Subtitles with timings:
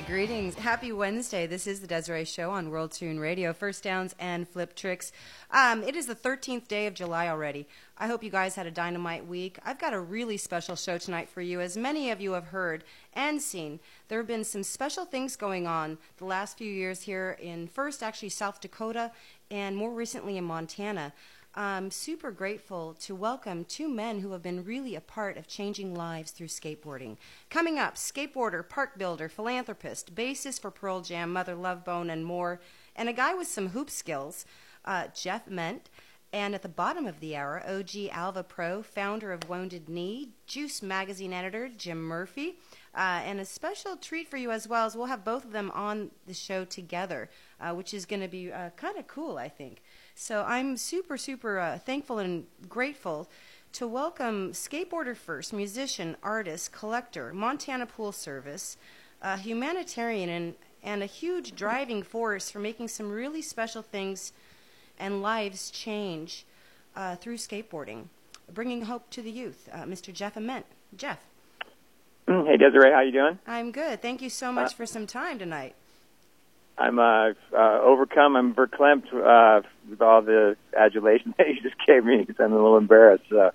[0.00, 0.54] Greetings.
[0.54, 1.46] Happy Wednesday.
[1.46, 3.52] This is the Desiree Show on World Tune Radio.
[3.52, 5.12] First downs and flip tricks.
[5.50, 7.68] Um, it is the 13th day of July already.
[7.98, 9.58] I hope you guys had a dynamite week.
[9.66, 11.60] I've got a really special show tonight for you.
[11.60, 15.66] As many of you have heard and seen, there have been some special things going
[15.66, 19.12] on the last few years here in first, actually, South Dakota,
[19.50, 21.12] and more recently in Montana.
[21.54, 25.94] I'm super grateful to welcome two men who have been really a part of changing
[25.94, 27.18] lives through skateboarding.
[27.50, 32.62] Coming up, skateboarder, park builder, philanthropist, bassist for Pearl Jam, Mother Love Bone, and more,
[32.96, 34.46] and a guy with some hoop skills,
[34.86, 35.90] uh, Jeff Ament.
[36.32, 40.80] And at the bottom of the hour, OG Alva Pro, founder of Wounded Knee, Juice
[40.80, 42.56] Magazine editor Jim Murphy,
[42.94, 45.70] uh, and a special treat for you as well as we'll have both of them
[45.74, 47.28] on the show together,
[47.60, 49.82] uh, which is going to be uh, kind of cool, I think.
[50.14, 53.28] So I'm super, super uh, thankful and grateful
[53.72, 58.76] to welcome skateboarder first, musician, artist, collector, Montana Pool Service,
[59.22, 64.32] a humanitarian, and, and a huge driving force for making some really special things
[64.98, 66.44] and lives change
[66.94, 68.04] uh, through skateboarding,
[68.52, 69.68] bringing hope to the youth.
[69.72, 70.12] Uh, Mr.
[70.12, 70.66] Jeff Ament.
[70.96, 71.20] Jeff.
[72.26, 73.38] Hey Desiree, how you doing?
[73.46, 74.00] I'm good.
[74.00, 75.74] Thank you so much uh, for some time tonight.
[76.78, 78.36] I'm uh, uh, overcome.
[78.36, 82.56] I'm verklempt uh, with all the adulation that you just gave me because I'm a
[82.56, 83.24] little embarrassed.
[83.28, 83.50] So,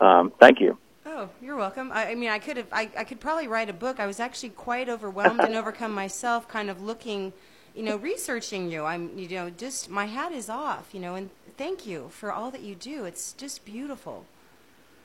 [0.00, 0.78] um, thank you.
[1.06, 1.90] Oh, you're welcome.
[1.92, 2.66] I, I mean, I could have.
[2.70, 3.98] I, I could probably write a book.
[3.98, 7.32] I was actually quite overwhelmed and overcome myself, kind of looking,
[7.74, 8.84] you know, researching you.
[8.84, 12.50] I'm, you know, just my hat is off, you know, and thank you for all
[12.50, 13.04] that you do.
[13.04, 14.26] It's just beautiful.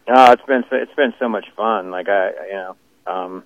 [0.07, 1.89] Oh, it's been so, it's been so much fun.
[1.89, 2.75] Like I, you know,
[3.07, 3.43] um,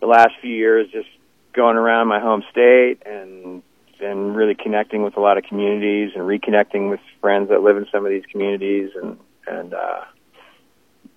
[0.00, 1.08] the last few years, just
[1.52, 3.62] going around my home state and
[4.02, 7.86] and really connecting with a lot of communities and reconnecting with friends that live in
[7.92, 10.04] some of these communities and and uh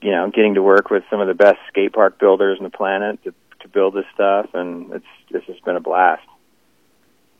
[0.01, 2.69] you know getting to work with some of the best skate park builders on the
[2.69, 4.49] planet to to build this stuff.
[4.53, 6.27] And it's this has been a blast.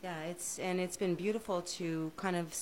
[0.01, 2.55] Yeah it's and it's been beautiful to kind of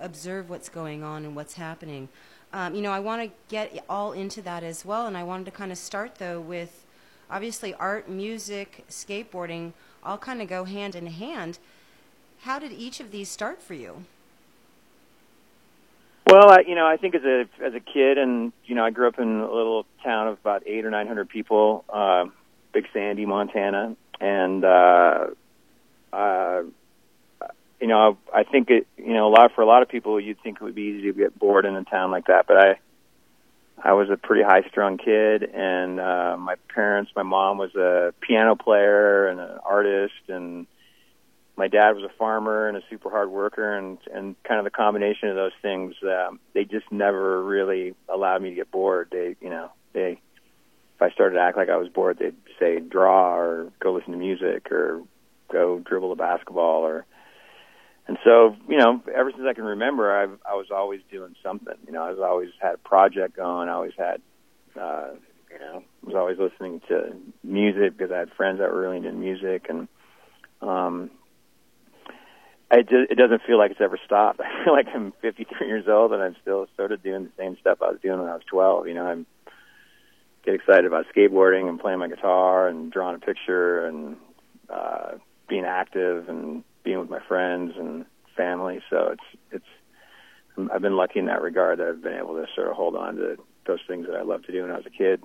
[0.00, 2.08] observe what's going on and what's happening.
[2.50, 5.44] Um, you know i want to get all into that as well and i wanted
[5.44, 6.86] to kind of start though with
[7.30, 11.58] obviously art, music, skateboarding all kind of go hand in hand.
[12.42, 14.04] How did each of these start for you?
[16.26, 18.90] Well, I, you know, I think as a as a kid, and you know, I
[18.90, 22.26] grew up in a little town of about eight or nine hundred people, uh,
[22.72, 25.26] Big Sandy, Montana, and uh,
[26.12, 26.62] uh,
[27.80, 30.40] you know, I think it, you know, a lot for a lot of people, you'd
[30.42, 32.78] think it would be easy to get bored in a town like that, but I
[33.82, 38.12] I was a pretty high strung kid, and uh, my parents, my mom was a
[38.20, 40.66] piano player and an artist, and
[41.58, 44.70] my dad was a farmer and a super hard worker, and and kind of the
[44.70, 49.08] combination of those things, um, they just never really allowed me to get bored.
[49.10, 50.20] They, you know, they
[50.94, 54.12] if I started to act like I was bored, they'd say draw or go listen
[54.12, 55.02] to music or
[55.52, 57.04] go dribble a basketball or
[58.06, 61.74] and so, you know, ever since I can remember, I've I was always doing something.
[61.86, 63.68] You know, I was always had a project going.
[63.68, 64.22] I always had,
[64.80, 65.08] uh,
[65.52, 69.12] you know, was always listening to music because I had friends that were really into
[69.12, 69.88] music, and
[70.62, 71.10] um,
[72.70, 74.40] it it doesn't feel like it's ever stopped.
[74.44, 77.56] I feel like I'm 53 years old and I'm still sort of doing the same
[77.60, 78.88] stuff I was doing when I was 12.
[78.88, 79.26] You know, I'm
[80.44, 84.16] get excited about skateboarding and playing my guitar and drawing a picture and
[84.70, 85.12] uh,
[85.48, 88.04] being active and being with my friends and
[88.36, 88.80] family.
[88.90, 92.68] So it's it's I've been lucky in that regard that I've been able to sort
[92.68, 93.36] of hold on to
[93.66, 95.22] those things that I loved to do when I was a kid.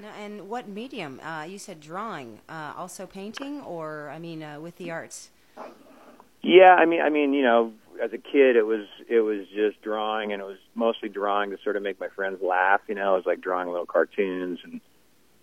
[0.00, 1.20] Now, and what medium?
[1.20, 5.30] Uh, you said drawing, uh, also painting, or I mean, uh, with the arts.
[6.42, 7.72] Yeah, I mean, I mean, you know,
[8.02, 11.58] as a kid, it was it was just drawing, and it was mostly drawing to
[11.62, 12.80] sort of make my friends laugh.
[12.88, 14.80] You know, it was like drawing little cartoons, and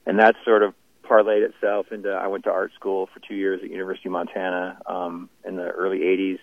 [0.06, 0.74] and that sort of
[1.04, 4.80] parlayed itself into I went to art school for two years at University of Montana
[4.86, 6.40] um, in the early '80s,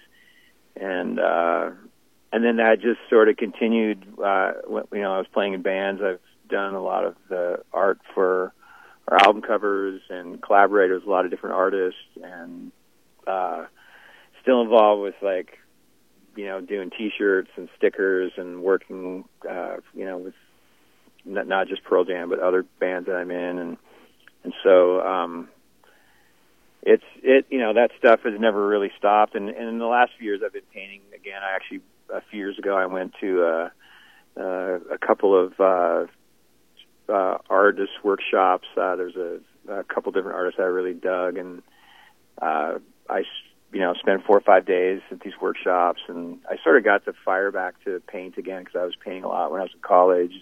[0.77, 1.71] and uh,
[2.33, 4.07] and then that just sort of continued.
[4.23, 4.53] Uh,
[4.93, 6.03] you know, I was playing in bands.
[6.03, 8.53] I've done a lot of the art for
[9.09, 12.71] our album covers and collaborated with a lot of different artists, and
[13.26, 13.65] uh,
[14.43, 15.59] still involved with like
[16.37, 20.35] you know doing T-shirts and stickers and working uh, you know with
[21.25, 23.77] not, not just Pearl Jam but other bands that I'm in and
[24.44, 25.49] and so um,
[26.83, 29.35] it's it you know that stuff has never really stopped.
[29.35, 31.41] And, and in the last few years, I've been painting again.
[31.43, 31.81] I actually
[32.12, 33.69] a few years ago I went to uh,
[34.37, 36.06] uh, a couple of uh,
[37.09, 38.67] uh, artist workshops.
[38.77, 39.38] Uh, there's a,
[39.73, 41.62] a couple different artists I really dug, and
[42.41, 42.79] uh,
[43.09, 43.23] I
[43.73, 47.05] you know spent four or five days at these workshops, and I sort of got
[47.07, 49.73] to fire back to paint again because I was painting a lot when I was
[49.75, 50.33] in college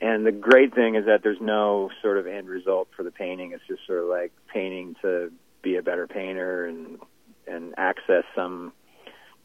[0.00, 3.52] and the great thing is that there's no sort of end result for the painting.
[3.52, 6.98] It's just sort of like painting to be a better painter and
[7.46, 8.72] and access some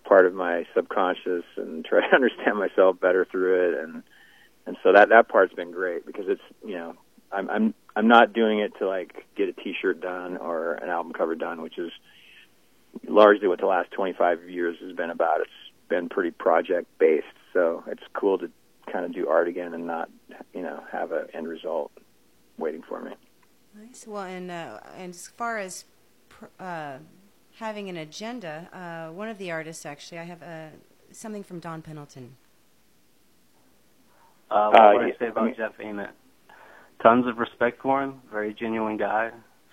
[0.04, 4.04] part of my subconscious and try to understand myself better through it and
[4.66, 6.94] and so that that part's been great because it's you know
[7.32, 11.14] I'm I'm I'm not doing it to like get a T-shirt done or an album
[11.14, 11.92] cover done, which is
[13.08, 15.42] largely what the last 25 years has been about.
[15.42, 15.50] It's
[15.90, 18.50] been pretty project based, so it's cool to
[18.92, 20.10] kind of do art again and not
[20.54, 21.92] you know have an end result
[22.58, 23.12] waiting for me.
[23.76, 24.06] Nice.
[24.08, 25.86] Well, and uh, and as far as
[26.60, 26.98] uh,
[27.56, 30.68] having an agenda, uh, one of the artists actually, I have uh,
[31.12, 32.36] something from Don Pendleton.
[34.52, 36.12] Uh, what would I say about Jeff Ament?
[37.02, 38.22] Tons of respect for him.
[38.32, 39.32] Very genuine guy.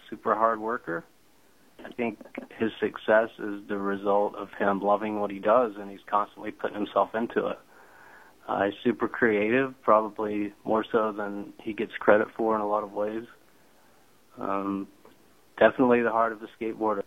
[0.09, 1.05] Super hard worker.
[1.85, 2.19] I think
[2.59, 6.77] his success is the result of him loving what he does, and he's constantly putting
[6.77, 7.59] himself into it.
[8.49, 12.83] Uh, he's super creative, probably more so than he gets credit for in a lot
[12.83, 13.25] of ways.
[14.39, 14.89] Um,
[15.59, 17.03] definitely the heart of the skateboarder.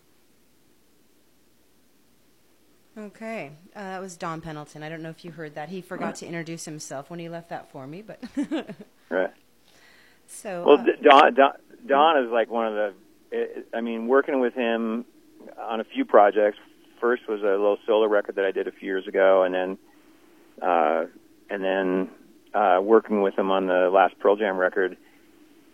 [2.95, 4.83] Okay, uh, that was Don Pendleton.
[4.83, 5.69] I don't know if you heard that.
[5.69, 8.21] He forgot to introduce himself when he left that for me, but
[9.09, 9.31] right.
[10.27, 11.51] So well, uh, Don, Don
[11.87, 12.93] Don is like one of the.
[13.73, 15.05] I mean, working with him
[15.59, 16.57] on a few projects.
[16.99, 19.77] First was a little solo record that I did a few years ago, and then
[20.61, 21.05] uh,
[21.49, 22.09] and then
[22.53, 24.97] uh, working with him on the last Pearl Jam record.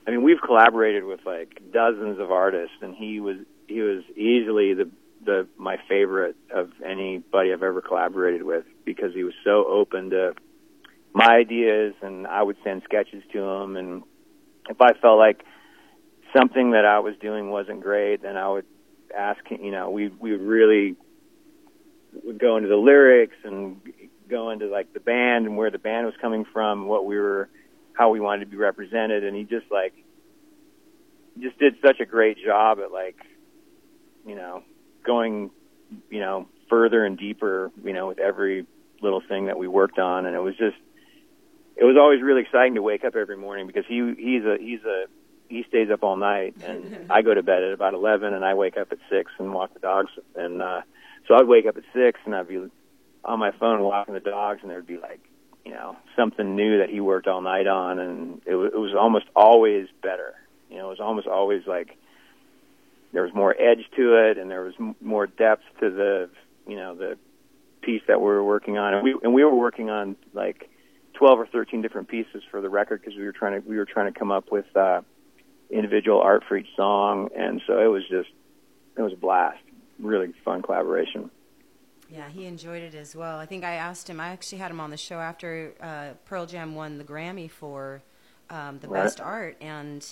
[0.07, 4.73] I mean, we've collaborated with like dozens of artists, and he was he was easily
[4.73, 4.89] the
[5.23, 10.33] the my favorite of anybody I've ever collaborated with because he was so open to
[11.13, 14.03] my ideas, and I would send sketches to him, and
[14.69, 15.43] if I felt like
[16.35, 18.65] something that I was doing wasn't great, then I would
[19.15, 19.39] ask.
[19.49, 20.95] You know, we we would really
[22.23, 23.81] would go into the lyrics and
[24.29, 27.49] go into like the band and where the band was coming from, what we were,
[27.93, 29.93] how we wanted to be represented, and he just like
[31.39, 33.17] just did such a great job at like
[34.25, 34.63] you know
[35.05, 35.49] going,
[36.09, 38.65] you know, further and deeper, you know, with every
[39.01, 40.77] little thing that we worked on, and it was just,
[41.75, 44.83] it was always really exciting to wake up every morning because he he's a he's
[44.83, 45.05] a
[45.49, 48.53] he stays up all night, and I go to bed at about eleven, and I
[48.53, 50.81] wake up at six and walk the dogs, and uh,
[51.27, 52.69] so I'd wake up at six, and I'd be
[53.25, 55.19] on my phone walking the dogs, and there'd be like,
[55.65, 59.25] you know, something new that he worked all night on, and it, it was almost
[59.35, 60.35] always better.
[60.69, 61.97] You know, it was almost always like
[63.11, 66.29] there was more edge to it, and there was m- more depth to the
[66.67, 67.17] you know the
[67.81, 70.69] piece that we were working on, and we and we were working on like
[71.13, 73.85] twelve or thirteen different pieces for the record because we were trying to we were
[73.85, 75.01] trying to come up with uh,
[75.69, 78.29] individual art for each song, and so it was just
[78.97, 79.59] it was a blast,
[79.99, 81.29] really fun collaboration.
[82.09, 83.37] Yeah, he enjoyed it as well.
[83.37, 84.19] I think I asked him.
[84.19, 88.01] I actually had him on the show after uh, Pearl Jam won the Grammy for
[88.49, 89.03] um, the right.
[89.03, 90.05] best art, and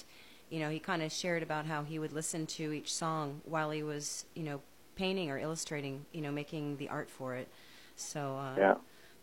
[0.49, 3.71] you know, he kind of shared about how he would listen to each song while
[3.71, 4.61] he was, you know,
[4.95, 7.47] painting or illustrating, you know, making the art for it.
[7.95, 8.75] So, uh, yeah.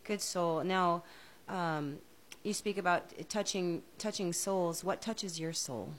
[0.03, 0.63] good soul.
[0.63, 1.03] Now,
[1.47, 1.97] um,
[2.43, 4.83] you speak about touching touching souls.
[4.83, 5.93] What touches your soul?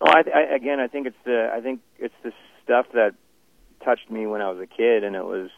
[0.00, 2.32] Well, I, I, again, I think it's the I think it's the
[2.64, 3.14] stuff that
[3.84, 5.50] touched me when I was a kid, and it was,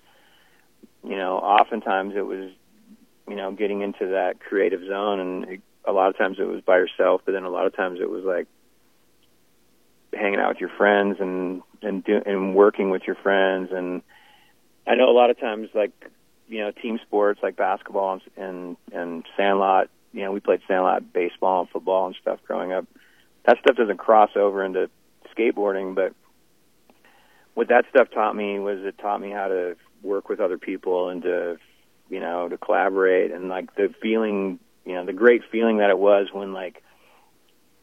[1.02, 2.50] you know, oftentimes it was,
[3.26, 6.76] you know, getting into that creative zone and a lot of times it was by
[6.76, 8.46] yourself, but then a lot of times it was like
[10.12, 13.70] hanging out with your friends and and do, and working with your friends.
[13.72, 14.02] And
[14.86, 15.92] I know a lot of times like
[16.48, 19.88] you know team sports like basketball and and, and sandlot.
[20.12, 22.86] You know, we played sandlot baseball and football and stuff growing up.
[23.46, 24.90] That stuff doesn't cross over into
[25.36, 26.14] skateboarding, but
[27.54, 31.08] what that stuff taught me was it taught me how to work with other people
[31.08, 31.56] and to
[32.08, 33.32] you know to collaborate.
[33.32, 36.82] And like the feeling you know the great feeling that it was when like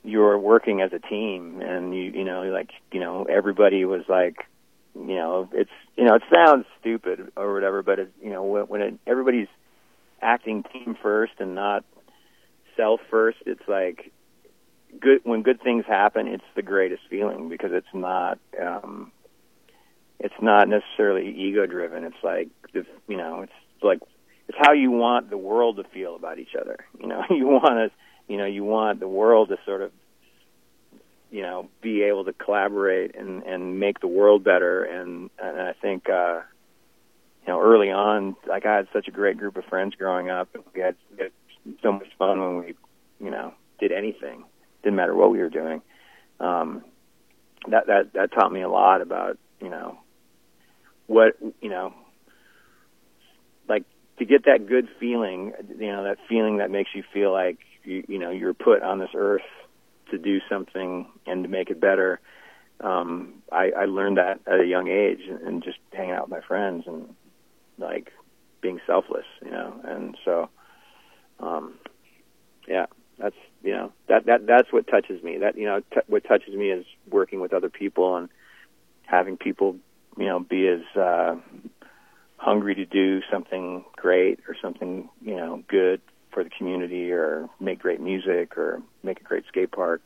[0.05, 4.03] you were working as a team and you you know like you know everybody was
[4.07, 4.37] like
[4.95, 8.63] you know it's you know it sounds stupid or whatever but it you know when,
[8.63, 9.47] when it, everybody's
[10.21, 11.83] acting team first and not
[12.77, 14.11] self first it's like
[14.99, 19.11] good when good things happen it's the greatest feeling because it's not um
[20.19, 23.99] it's not necessarily ego driven it's like the you know it's like
[24.47, 26.85] it's how you want the world to feel about each other.
[26.99, 27.91] You know, you want to,
[28.27, 29.91] you know, you want the world to sort of,
[31.29, 34.83] you know, be able to collaborate and and make the world better.
[34.83, 36.41] And and I think, uh,
[37.45, 40.49] you know, early on, like I had such a great group of friends growing up.
[40.73, 41.31] We had, we had
[41.83, 42.75] so much fun when we,
[43.19, 44.45] you know, did anything.
[44.85, 45.81] Didn't matter what we were doing.
[46.39, 46.83] Um,
[47.69, 49.97] that that that taught me a lot about, you know,
[51.07, 51.91] what you know,
[53.67, 53.83] like
[54.19, 58.03] to get that good feeling, you know, that feeling that makes you feel like you,
[58.07, 59.41] you know you're put on this earth
[60.11, 62.19] to do something and to make it better.
[62.79, 66.47] Um, I, I learned that at a young age, and just hanging out with my
[66.47, 67.15] friends and
[67.79, 68.11] like
[68.61, 69.73] being selfless, you know.
[69.83, 70.49] And so,
[71.39, 71.79] um,
[72.67, 72.85] yeah,
[73.17, 75.37] that's you know that that that's what touches me.
[75.37, 78.29] That you know t- what touches me is working with other people and
[79.03, 79.77] having people
[80.17, 81.35] you know be as uh,
[82.37, 87.79] hungry to do something great or something you know good for the community or make
[87.79, 90.01] great music or make a great skate park.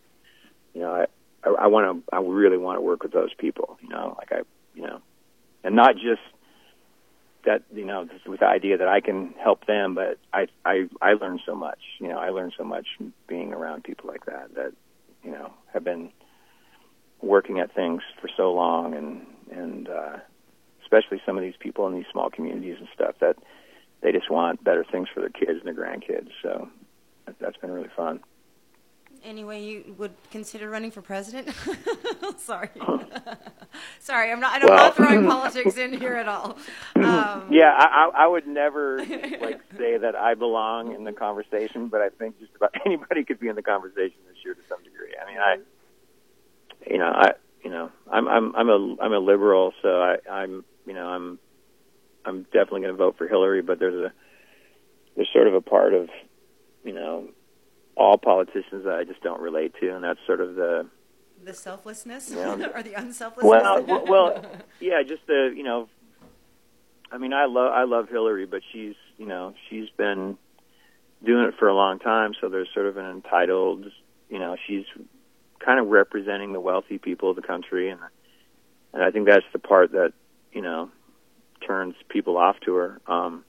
[0.73, 1.05] You know, I
[1.43, 3.77] I, I want to I really want to work with those people.
[3.81, 4.41] You know, like I
[4.75, 5.01] you know,
[5.63, 6.21] and not just
[7.45, 11.13] that you know with the idea that I can help them, but I I I
[11.13, 11.79] learned so much.
[11.99, 12.87] You know, I learned so much
[13.27, 14.73] being around people like that that
[15.23, 16.11] you know have been
[17.21, 20.17] working at things for so long, and and uh,
[20.81, 23.37] especially some of these people in these small communities and stuff that
[24.01, 26.29] they just want better things for their kids and their grandkids.
[26.41, 26.69] So
[27.39, 28.21] that's been really fun.
[29.23, 31.49] Anyway, you would consider running for president?
[32.37, 32.69] Sorry,
[33.99, 34.61] sorry, I'm not.
[34.61, 36.57] I'm well, not throwing politics in here at all.
[36.95, 42.01] Um, yeah, I, I would never like say that I belong in the conversation, but
[42.01, 45.13] I think just about anybody could be in the conversation this year to some degree.
[45.21, 45.57] I mean, I,
[46.89, 47.33] you know, I,
[47.63, 51.39] you know, I'm I'm I'm a I'm a liberal, so I I'm you know I'm
[52.25, 54.13] I'm definitely going to vote for Hillary, but there's a
[55.15, 56.09] there's sort of a part of
[56.83, 57.27] you know
[57.99, 60.87] all politicians that I just don't relate to, and that's sort of the
[61.43, 63.43] the selflessness or the unselflessness.
[63.43, 64.45] Well, well,
[64.79, 65.89] yeah, just the you know,
[67.11, 70.37] I mean, I love I love Hillary, but she's you know she's been
[71.23, 73.85] doing it for a long time, so there's sort of an entitled,
[74.29, 74.85] you know, she's
[75.59, 77.99] kind of representing the wealthy people of the country, and
[78.93, 80.13] and I think that's the part that
[80.53, 80.89] you know
[81.67, 83.01] turns people off to her.
[83.07, 83.43] Um,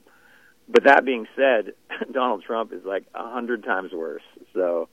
[0.69, 1.75] but that being said,
[2.13, 4.23] Donald Trump is like a hundred times worse.
[4.55, 4.89] So,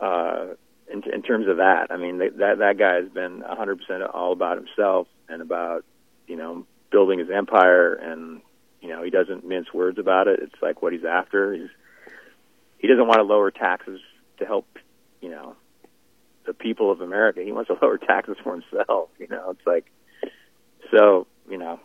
[0.00, 0.54] uh,
[0.92, 4.32] in, in terms of that, I mean, that that guy has been hundred percent all
[4.32, 5.84] about himself and about
[6.26, 8.40] you know building his empire, and
[8.80, 10.40] you know he doesn't mince words about it.
[10.42, 11.54] It's like what he's after.
[11.54, 11.70] He's
[12.78, 14.00] he doesn't want to lower taxes
[14.38, 14.66] to help
[15.20, 15.56] you know
[16.46, 17.40] the people of America.
[17.42, 19.10] He wants to lower taxes for himself.
[19.18, 19.90] You know, it's like
[20.90, 21.26] so.
[21.48, 21.80] You know,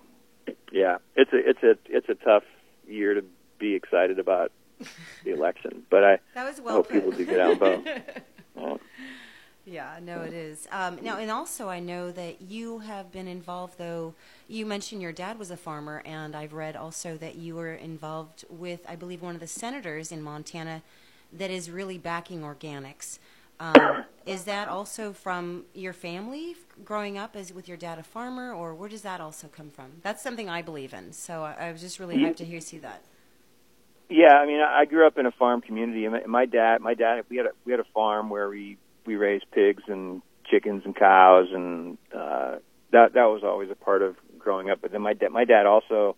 [0.72, 2.44] yeah, it's a it's a it's a tough
[2.88, 3.24] year to
[3.58, 4.52] be excited about
[5.24, 5.84] the election.
[5.90, 6.94] But I, that was well hope put.
[6.96, 7.88] people do get out and vote.
[8.58, 8.78] yeah.
[9.68, 10.68] Yeah, no, it is.
[10.72, 14.14] Um, now, and also, I know that you have been involved, though.
[14.48, 18.46] You mentioned your dad was a farmer, and I've read also that you were involved
[18.48, 20.84] with, I believe, one of the senators in Montana
[21.34, 23.18] that is really backing organics.
[23.60, 28.54] Um, is that also from your family growing up as with your dad a farmer,
[28.54, 29.94] or where does that also come from?
[30.04, 31.12] That's something I believe in.
[31.12, 33.02] So I, I was just really hyped to hear see that.
[34.10, 36.08] Yeah, I mean, I grew up in a farm community.
[36.08, 39.16] My, my dad, my dad, we had a we had a farm where we we
[39.16, 42.58] raised pigs and chickens and cows, and uh,
[42.92, 44.80] that that was always a part of growing up.
[44.82, 46.16] But then my dad, my dad also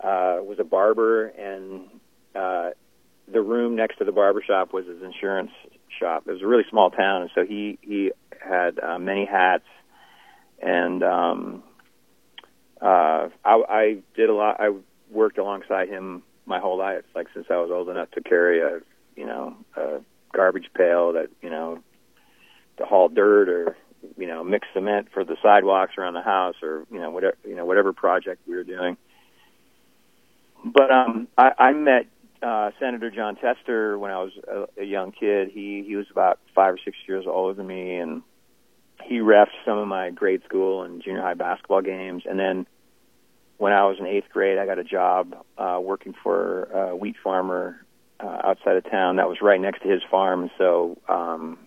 [0.00, 1.88] uh, was a barber, and
[2.34, 2.70] uh,
[3.32, 5.52] the room next to the barber shop was his insurance
[5.98, 6.24] shop.
[6.26, 8.12] It was a really small town, and so he he
[8.46, 9.64] had uh, many hats,
[10.60, 11.62] and um,
[12.78, 14.60] uh, I, I did a lot.
[14.60, 14.70] I
[15.10, 18.80] worked alongside him my whole life, like since I was old enough to carry a
[19.16, 20.00] you know a
[20.32, 21.80] garbage pail that you know
[22.78, 23.76] to haul dirt or
[24.18, 27.54] you know mix cement for the sidewalks around the house or you know whatever you
[27.54, 28.96] know whatever project we were doing.
[30.64, 32.06] But um, I, I met
[32.42, 35.50] uh, Senator Jon Tester when I was a, a young kid.
[35.52, 38.22] He he was about five or six years older than me, and
[39.02, 42.24] he refed some of my grade school and junior high basketball games.
[42.28, 42.66] And then
[43.58, 47.16] when I was in eighth grade, I got a job uh, working for a wheat
[47.22, 47.84] farmer
[48.20, 50.50] uh, outside of town that was right next to his farm.
[50.58, 51.58] So um,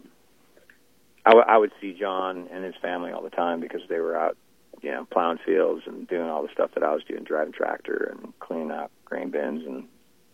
[1.26, 4.18] I, w- I would see Jon and his family all the time because they were
[4.18, 4.38] out,
[4.82, 8.16] you know, plowing fields and doing all the stuff that I was doing, driving tractor
[8.16, 9.88] and cleaning up grain bins and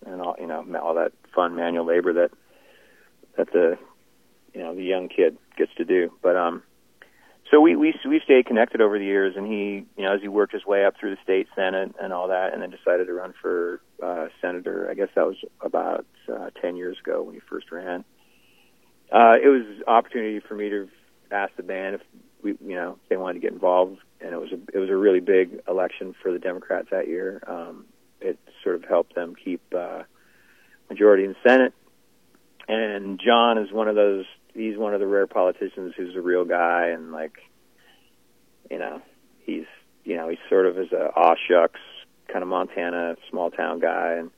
[0.06, 2.32] and all you know all that fun manual labor that
[3.38, 3.78] that the
[4.54, 6.12] you know the young kid gets to do.
[6.22, 6.64] But um,
[7.54, 10.28] so we we we stayed connected over the years, and he you know as he
[10.28, 13.14] worked his way up through the state senate and all that, and then decided to
[13.14, 14.88] run for uh, senator.
[14.90, 18.04] I guess that was about uh, ten years ago when he first ran.
[19.12, 20.90] Uh, it was an opportunity for me to
[21.30, 22.02] ask the band if
[22.42, 24.90] we you know if they wanted to get involved, and it was a it was
[24.90, 27.44] a really big election for the Democrats that year.
[27.46, 27.86] Um,
[28.20, 30.04] it sort of helped them keep uh,
[30.90, 31.74] majority in the Senate.
[32.68, 34.26] And Jon is one of those.
[34.54, 37.38] He's one of the rare politicians who's a real guy, and like,
[38.70, 39.02] you know,
[39.40, 39.66] he's
[40.04, 41.80] you know he's sort of as a aw shucks
[42.28, 44.32] kind of Montana small town guy, and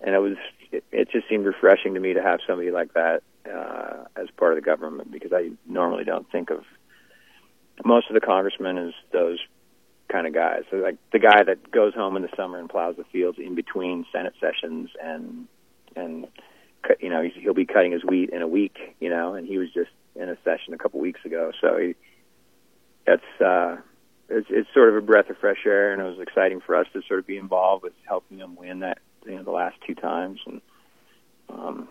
[0.00, 0.36] and it was
[0.72, 4.52] it, it just seemed refreshing to me to have somebody like that uh, as part
[4.52, 6.64] of the government because I normally don't think of
[7.84, 9.38] most of the congressmen as those
[10.08, 10.64] kind of guys.
[10.70, 13.54] So like the guy that goes home in the summer and plows the fields in
[13.54, 15.46] between Senate sessions and
[15.96, 16.26] and
[17.00, 19.68] you know he'll be cutting his wheat in a week, you know, and he was
[19.72, 21.52] just in a session a couple weeks ago.
[21.60, 21.94] So he,
[23.06, 23.76] that's uh,
[24.28, 26.86] it's, it's sort of a breath of fresh air, and it was exciting for us
[26.92, 29.94] to sort of be involved with helping them win that you know the last two
[29.94, 30.60] times, and
[31.48, 31.88] um,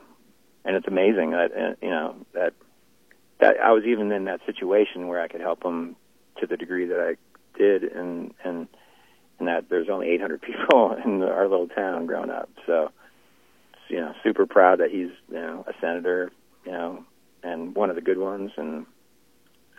[0.66, 2.54] and it's amazing that uh, you know that
[3.40, 5.96] that I was even in that situation where I could help them
[6.40, 8.68] to the degree that I did, and and
[9.40, 12.92] and that there's only 800 people in our little town growing up, so
[13.90, 16.32] you know super proud that he's you know a senator,
[16.66, 17.04] you know,
[17.44, 18.86] and one of the good ones, and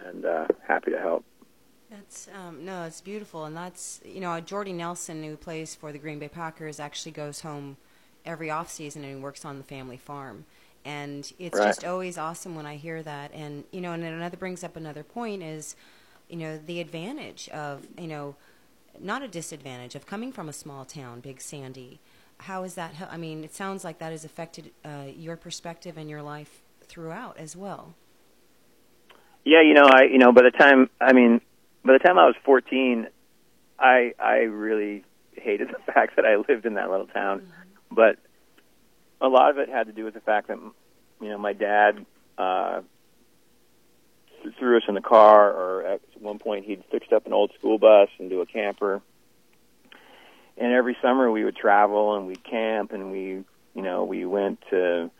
[0.04, 1.24] and uh, happy to help.
[1.90, 5.98] That's um, no, it's beautiful, and that's you know Jordy Nelson, who plays for the
[5.98, 7.76] Green Bay Packers, actually goes home
[8.24, 10.44] every off season and works on the family farm,
[10.84, 11.66] and it's right.
[11.66, 13.32] just always awesome when I hear that.
[13.34, 15.74] And you know, and another brings up another point is,
[16.28, 18.36] you know, the advantage of you know,
[19.00, 22.00] not a disadvantage of coming from a small town, Big Sandy.
[22.40, 22.94] How is that?
[23.10, 27.36] I mean, it sounds like that has affected uh, your perspective and your life throughout
[27.38, 27.94] as well.
[29.44, 31.40] Yeah, you know, I you know, by the time I mean,
[31.84, 33.08] by the time I was 14,
[33.78, 37.94] I I really hated the fact that I lived in that little town, mm-hmm.
[37.94, 38.16] but
[39.20, 40.58] a lot of it had to do with the fact that
[41.20, 42.04] you know my dad
[42.38, 42.80] uh,
[44.58, 47.78] threw us in the car, or at one point he'd fixed up an old school
[47.78, 49.02] bus into a camper.
[50.60, 54.60] And every summer we would travel and we'd camp and we, you know, we went
[54.70, 55.10] to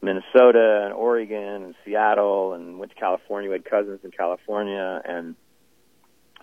[0.00, 3.50] Minnesota and Oregon and Seattle and went to California.
[3.50, 5.34] We had cousins in California and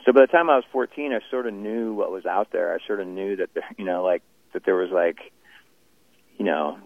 [0.05, 2.73] so by the time I was 14, I sort of knew what was out there.
[2.73, 4.21] I sort of knew that there, you know, like
[4.51, 5.31] that there was like,
[6.37, 6.77] you know,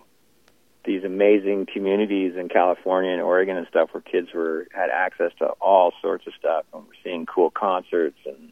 [0.85, 5.47] these amazing communities in California and Oregon and stuff where kids were had access to
[5.59, 8.51] all sorts of stuff and we're seeing cool concerts and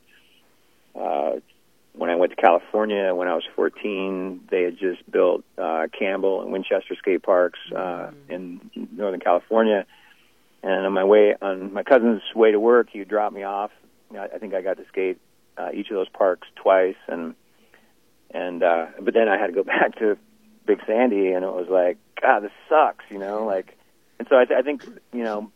[0.95, 1.39] uh
[1.97, 6.41] when I went to California when I was 14, they had just built uh, Campbell
[6.41, 8.31] and Winchester skate parks uh, mm-hmm.
[8.31, 9.85] in Northern California.
[10.63, 13.71] And on my way, on my cousin's way to work, he would drop me off.
[14.17, 15.19] I think I got to skate
[15.57, 17.35] uh, each of those parks twice, and
[18.31, 20.17] and uh, but then I had to go back to
[20.65, 23.77] Big Sandy, and it was like, God, this sucks, you know, like.
[24.17, 25.51] And so I, th- I think you know,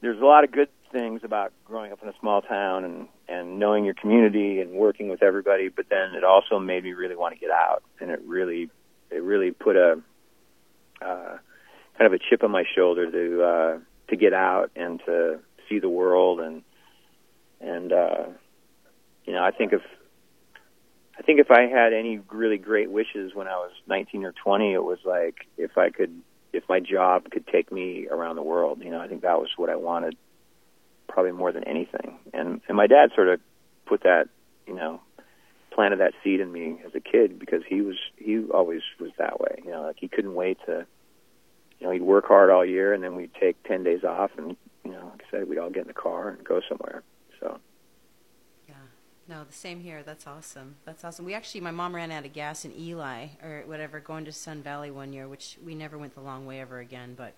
[0.00, 3.58] there's a lot of good things about growing up in a small town and and
[3.58, 7.34] knowing your community and working with everybody but then it also made me really want
[7.34, 7.82] to get out.
[8.00, 8.70] And it really
[9.10, 10.00] it really put a
[11.02, 11.38] uh
[11.96, 15.78] kind of a chip on my shoulder to uh to get out and to see
[15.78, 16.40] the world.
[16.40, 16.62] And
[17.60, 18.24] and uh
[19.24, 19.82] you know I think if
[21.18, 24.72] I think if I had any really great wishes when I was 19 or 20
[24.72, 28.80] it was like if I could if my job could take me around the world
[28.82, 30.16] you know I think that was what I wanted
[31.08, 32.18] probably more than anything.
[32.32, 33.40] And and my dad sort of
[33.86, 34.28] put that,
[34.66, 35.00] you know,
[35.72, 39.40] planted that seed in me as a kid because he was he always was that
[39.40, 39.62] way.
[39.64, 40.86] You know, like he couldn't wait to
[41.78, 44.56] you know, he'd work hard all year and then we'd take ten days off and
[44.84, 47.02] you know, like I said, we'd all get in the car and go somewhere.
[47.40, 47.58] So
[48.68, 48.74] Yeah.
[49.28, 50.02] No, the same here.
[50.02, 50.76] That's awesome.
[50.84, 51.24] That's awesome.
[51.24, 54.62] We actually, my mom ran out of gas in Ely or whatever, going to Sun
[54.62, 57.14] Valley one year, which we never went the long way ever again.
[57.16, 57.34] But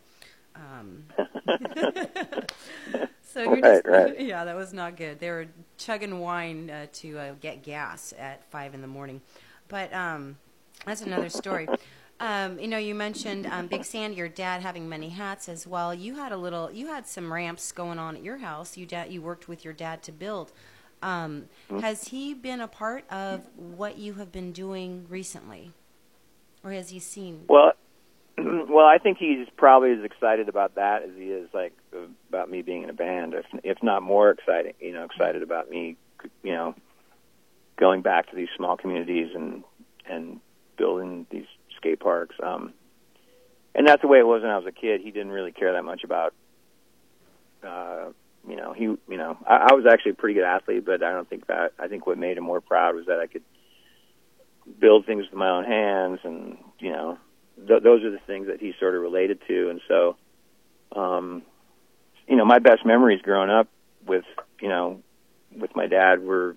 [0.54, 1.04] um,
[3.32, 4.20] So right, just, right.
[4.26, 5.20] yeah, that was not good.
[5.20, 5.46] They were
[5.78, 9.20] chugging wine uh, to uh, get gas at five in the morning,
[9.68, 10.36] but um,
[10.84, 11.68] that's another story.
[12.22, 15.94] Um, you know, you mentioned um, Big Sandy, your dad having many hats as well.
[15.94, 18.76] You had a little, you had some ramps going on at your house.
[18.76, 20.52] You dad, you worked with your dad to build.
[21.00, 21.78] Um, mm-hmm.
[21.78, 25.70] Has he been a part of what you have been doing recently,
[26.62, 27.44] or has he seen?
[27.48, 27.72] Well,
[28.68, 31.72] well, I think he's probably as excited about that as he is like
[32.28, 34.74] about me being in a band, if if not more exciting.
[34.80, 35.96] You know, excited about me,
[36.42, 36.74] you know,
[37.76, 39.64] going back to these small communities and
[40.08, 40.40] and
[40.76, 42.34] building these skate parks.
[42.42, 42.72] Um,
[43.74, 45.00] and that's the way it was when I was a kid.
[45.00, 46.34] He didn't really care that much about.
[47.62, 48.10] Uh,
[48.48, 51.12] you know, he, you know, I, I was actually a pretty good athlete, but I
[51.12, 51.72] don't think that.
[51.78, 53.42] I think what made him more proud was that I could
[54.78, 57.18] build things with my own hands, and you know,
[57.56, 60.16] th- those are the things that he sort of related to, and so,
[60.94, 61.42] um,
[62.26, 63.68] you know, my best memories growing up
[64.06, 64.24] with,
[64.60, 65.00] you know,
[65.56, 66.56] with my dad were,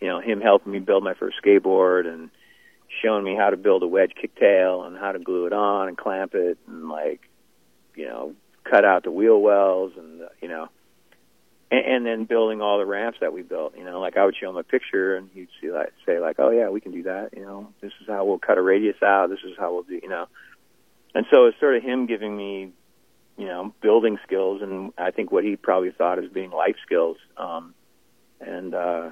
[0.00, 2.30] you know, him helping me build my first skateboard and
[3.02, 5.96] showing me how to build a wedge kicktail and how to glue it on and
[5.96, 7.20] clamp it and like,
[7.94, 10.68] you know, cut out the wheel wells and you know,
[11.72, 13.76] and, and then building all the ramps that we built.
[13.76, 16.36] You know, like I would show him a picture, and he'd see like say like,
[16.38, 19.02] "Oh yeah, we can do that." You know, this is how we'll cut a radius
[19.02, 19.30] out.
[19.30, 19.98] This is how we'll do.
[20.00, 20.26] You know,
[21.14, 22.72] and so it's sort of him giving me,
[23.38, 27.16] you know, building skills, and I think what he probably thought as being life skills.
[27.38, 27.74] Um,
[28.40, 29.10] and uh,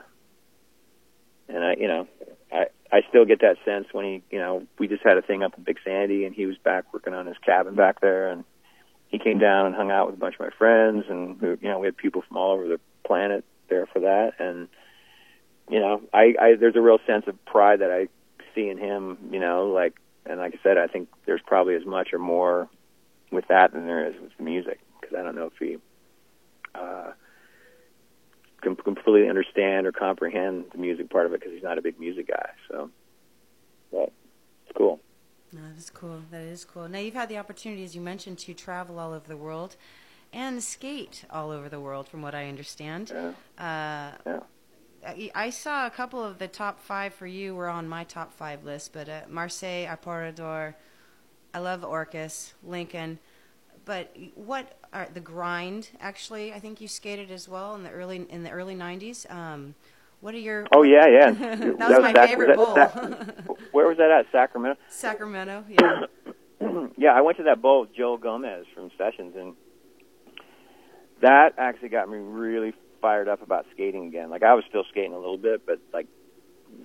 [1.49, 2.09] and I, you know,
[2.53, 5.43] I I still get that sense when he, you know, we just had a thing
[5.43, 8.45] up in Big Sandy, and he was back working on his cabin back there, and
[9.11, 11.79] he came down and hung out with a bunch of my friends, and you know,
[11.79, 14.69] we had people from all over the planet there for that, and
[15.69, 18.09] you know, I, I there's a real sense of pride that I
[18.55, 19.95] see in him, you know, like,
[20.27, 22.69] and like I said, I think there's probably as much or more
[23.31, 25.77] with that than there is with the music, because I don't know if he.
[26.75, 27.13] Uh,
[28.61, 31.99] can completely understand or comprehend the music part of it because he's not a big
[31.99, 32.51] music guy.
[32.71, 32.91] So,
[33.91, 34.13] but
[34.67, 35.01] it's cool.
[35.53, 36.23] No, that is cool.
[36.31, 36.89] That is cool.
[36.89, 39.77] Now you've had the opportunity, as you mentioned, to travel all over the world
[40.33, 43.13] and skate all over the world, from what I understand.
[43.13, 43.33] Yeah.
[43.59, 44.41] Uh, yeah.
[45.35, 48.65] I saw a couple of the top five for you were on my top five
[48.65, 50.75] list, but uh, Marseille, Aparador,
[51.55, 53.19] I love Orcas, Lincoln.
[53.87, 55.89] But what are the grind?
[56.01, 59.29] Actually, I think you skated as well in the early in the early '90s.
[59.31, 59.75] Um,
[60.21, 60.67] what are your?
[60.75, 61.31] Oh yeah, yeah.
[61.33, 62.75] that, was my Sac- favorite bowl.
[63.73, 64.27] where was that at?
[64.33, 64.81] Sacramento.
[64.89, 66.07] Sacramento, yeah.
[66.97, 69.55] yeah, I went to that bowl with Joe Gomez from Sessions, and
[71.23, 74.31] that actually got me really fired up about skating again.
[74.31, 76.07] Like I was still skating a little bit, but like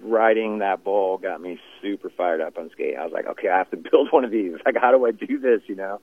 [0.01, 2.95] riding that bowl got me super fired up on skate.
[2.97, 4.53] I was like, okay, I have to build one of these.
[4.65, 5.61] Like, how do I do this?
[5.67, 5.99] You know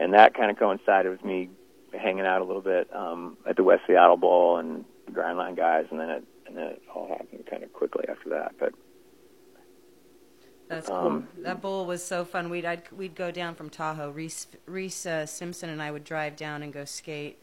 [0.00, 1.50] and that kind of coincided with me
[1.92, 5.86] hanging out a little bit um, at the West Seattle Bowl and the Grindline guys,
[5.90, 8.52] and then it and it all happened kind of quickly after that.
[8.58, 8.74] But
[10.68, 10.96] that's cool.
[10.96, 12.50] Um, that bowl was so fun.
[12.50, 14.10] We'd I'd, we'd go down from Tahoe.
[14.10, 17.38] Reese Reese uh, Simpson and I would drive down and go skate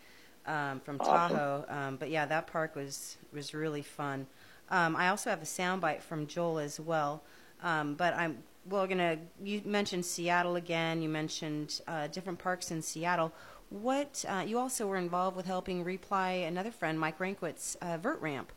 [0.45, 1.35] um, from awesome.
[1.35, 1.65] Tahoe.
[1.67, 4.27] Um, but yeah, that park was was really fun.
[4.69, 7.23] Um, I also have a soundbite from Joel as well.
[7.63, 9.17] Um, but I'm we're gonna.
[9.43, 11.01] You mentioned Seattle again.
[11.01, 13.33] You mentioned uh, different parks in Seattle.
[13.69, 18.21] What uh, you also were involved with helping reply another friend, Mike Rankwitz, uh, Vert
[18.21, 18.51] Ramp.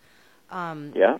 [0.50, 1.18] Um, yeah.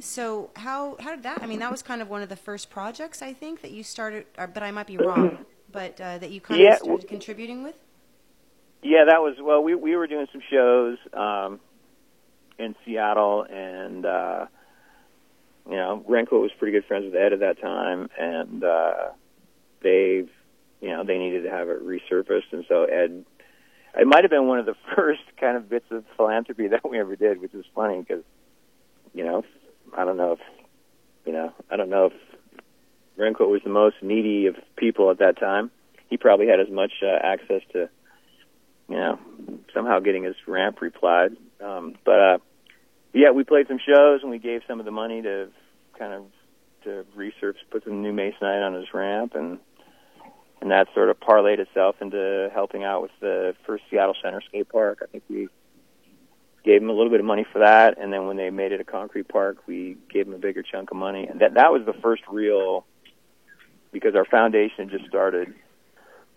[0.00, 1.42] So how how did that?
[1.42, 3.82] I mean, that was kind of one of the first projects I think that you
[3.82, 5.44] started, or, but I might be wrong.
[5.72, 7.76] but uh, that you kind yeah, of started contributing with.
[8.82, 9.62] Yeah, that was well.
[9.62, 11.60] We we were doing some shows um,
[12.58, 14.46] in Seattle, and uh,
[15.68, 19.08] you know, Renko was pretty good friends with Ed at that time, and uh,
[19.82, 20.28] they've
[20.80, 23.24] you know, they needed to have it resurfaced, and so Ed,
[23.98, 26.98] it might have been one of the first kind of bits of philanthropy that we
[26.98, 28.22] ever did, which is funny because,
[29.14, 29.44] you know,
[29.96, 30.40] I don't know if,
[31.26, 32.12] you know, I don't know if
[33.18, 35.70] Renko was the most needy of people at that time.
[36.08, 37.88] He probably had as much uh, access to,
[38.88, 39.18] you know,
[39.74, 41.36] somehow getting his ramp replied.
[41.62, 42.38] Um, but uh,
[43.12, 45.48] yeah, we played some shows and we gave some of the money to
[45.98, 46.24] kind of
[46.84, 49.58] to research, put some new masonite on his ramp, and
[50.60, 54.68] and that sort of parlayed itself into helping out with the first Seattle Center skate
[54.68, 55.00] park.
[55.02, 55.48] I think we
[56.68, 58.80] gave them a little bit of money for that, and then when they made it
[58.80, 61.86] a concrete park, we gave them a bigger chunk of money, and that that was
[61.86, 62.84] the first real
[63.90, 65.54] because our foundation just started,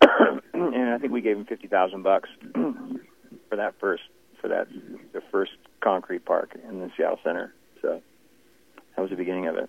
[0.00, 4.04] and I think we gave them fifty thousand bucks for that first
[4.40, 4.68] for that
[5.12, 7.52] the first concrete park in the Seattle Center.
[7.82, 8.00] So
[8.96, 9.68] that was the beginning of it.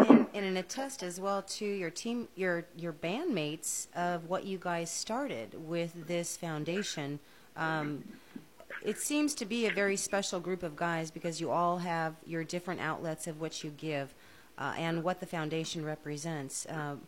[0.00, 4.58] And, and an attest as well to your team, your your bandmates of what you
[4.58, 7.20] guys started with this foundation.
[7.56, 8.02] Um,
[8.82, 12.44] it seems to be a very special group of guys because you all have your
[12.44, 14.14] different outlets of what you give.
[14.58, 16.66] Uh, and what the foundation represents.
[16.68, 17.00] Um,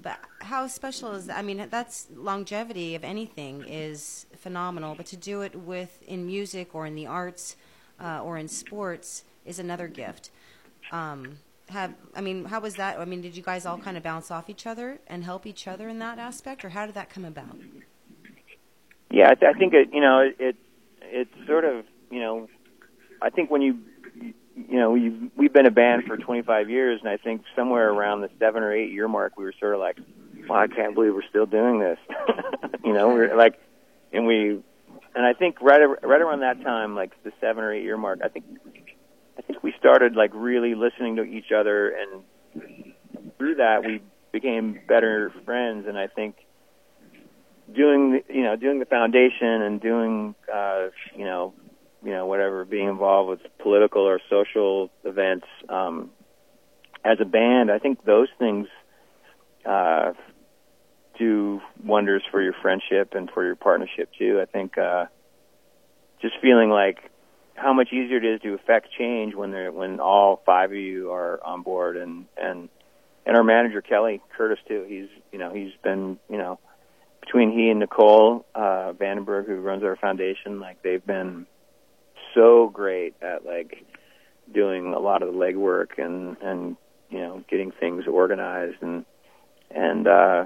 [0.00, 1.38] but how special is that?
[1.38, 4.94] I mean, that's longevity of anything is phenomenal.
[4.94, 7.56] But to do it with in music or in the arts
[8.00, 10.30] uh, or in sports is another gift.
[10.92, 11.38] Um,
[11.68, 12.98] have I mean, how was that?
[12.98, 15.66] I mean, did you guys all kind of bounce off each other and help each
[15.66, 17.56] other in that aspect, or how did that come about?
[19.10, 19.88] Yeah, I, th- I think it.
[19.92, 20.56] You know, it
[21.10, 22.48] it's sort of you know,
[23.22, 23.78] I think when you
[24.56, 28.20] you know we've we've been a band for 25 years, and I think somewhere around
[28.20, 29.98] the seven or eight year mark, we were sort of like,
[30.48, 31.98] well, I can't believe we're still doing this.
[32.84, 33.60] you know, we're like,
[34.12, 34.62] and we,
[35.14, 38.20] and I think right right around that time, like the seven or eight year mark,
[38.24, 38.44] I think
[39.38, 42.92] I think we started like really listening to each other, and
[43.38, 45.86] through that we became better friends.
[45.86, 46.36] And I think
[47.74, 51.54] doing the, you know doing the foundation and doing uh, you know
[52.04, 56.10] you know whatever being involved with political or social events um,
[57.04, 58.66] as a band, I think those things
[59.64, 60.12] uh,
[61.18, 64.40] do wonders for your friendship and for your partnership too.
[64.40, 64.76] I think.
[64.76, 65.06] Uh,
[66.20, 66.98] just feeling like
[67.54, 71.10] how much easier it is to affect change when they're when all five of you
[71.12, 72.68] are on board and and
[73.26, 74.84] and our manager Kelly Curtis too.
[74.88, 76.58] He's you know he's been you know
[77.20, 81.46] between he and Nicole uh, Vandenberg who runs our foundation, like they've been
[82.34, 83.84] so great at like
[84.52, 86.76] doing a lot of the legwork and and
[87.08, 89.04] you know getting things organized and
[89.70, 90.44] and uh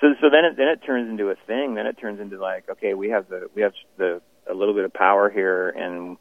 [0.00, 1.74] so so then it then it turns into a thing.
[1.74, 4.84] Then it turns into like okay we have the we have the a little bit
[4.84, 6.16] of power here and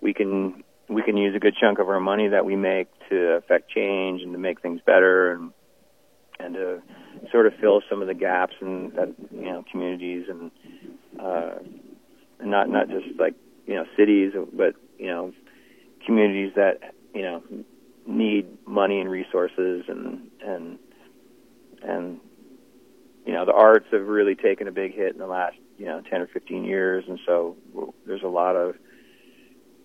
[0.00, 3.16] we can we can use a good chunk of our money that we make to
[3.34, 5.52] affect change and to make things better and
[6.42, 6.82] and to
[7.30, 10.50] sort of fill some of the gaps in that you know communities and
[11.20, 11.54] uh
[12.42, 13.34] not not just like
[13.66, 15.32] you know cities but you know
[16.04, 17.42] communities that you know
[18.06, 20.78] need money and resources and and
[21.82, 22.20] and
[23.24, 26.00] you know the arts have really taken a big hit in the last you know
[26.10, 27.04] 10 or 15 years.
[27.08, 27.56] And so
[28.06, 28.74] there's a lot of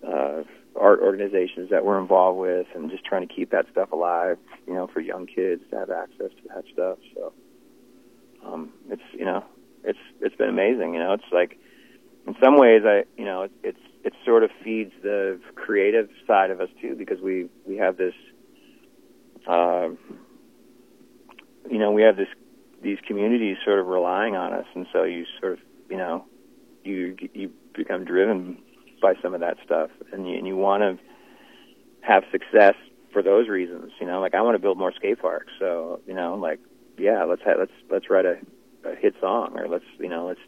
[0.06, 0.42] uh
[0.78, 4.74] art organizations that we're involved with and just trying to keep that stuff alive you
[4.74, 6.98] know for young kids to have access to that stuff.
[7.14, 7.32] So
[8.46, 9.44] um it's you know
[9.84, 11.58] it's it's been amazing you know it's like
[12.26, 16.50] in some ways i you know it, it's it sort of feeds the creative side
[16.50, 18.14] of us too because we we have this
[19.46, 19.88] uh
[21.70, 22.28] you know we have this
[22.82, 24.66] these communities sort of relying on us.
[24.74, 25.58] And so you sort of
[25.90, 26.24] you know
[26.84, 28.58] you you become driven
[29.00, 29.90] by some of that stuff.
[30.12, 30.98] And you, and you want to
[32.00, 32.74] have success
[33.12, 34.20] for those reasons you know?
[34.20, 35.52] Like i want to build more skate parks.
[35.58, 36.60] So you know like
[36.96, 38.38] yeah let's ha- let's let's write a,
[38.84, 40.40] a hit song or let's you know let's,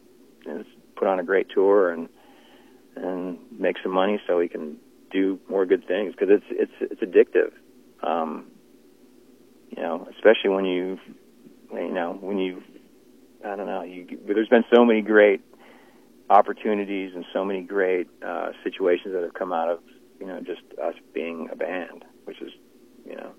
[0.45, 2.09] let's put on a great tour and
[2.95, 4.77] and make some money so we can
[5.11, 6.13] do more good things.
[6.13, 6.45] Because it's
[6.79, 7.51] it's it's addictive.
[8.03, 8.47] Um
[9.75, 10.99] you know especially when you
[11.73, 12.61] you know when you
[13.45, 15.41] i don't know you there's been so many great
[16.31, 19.79] opportunities and so many great uh situations that have come out of
[20.19, 22.51] you know just us being a band which is
[23.05, 23.33] you know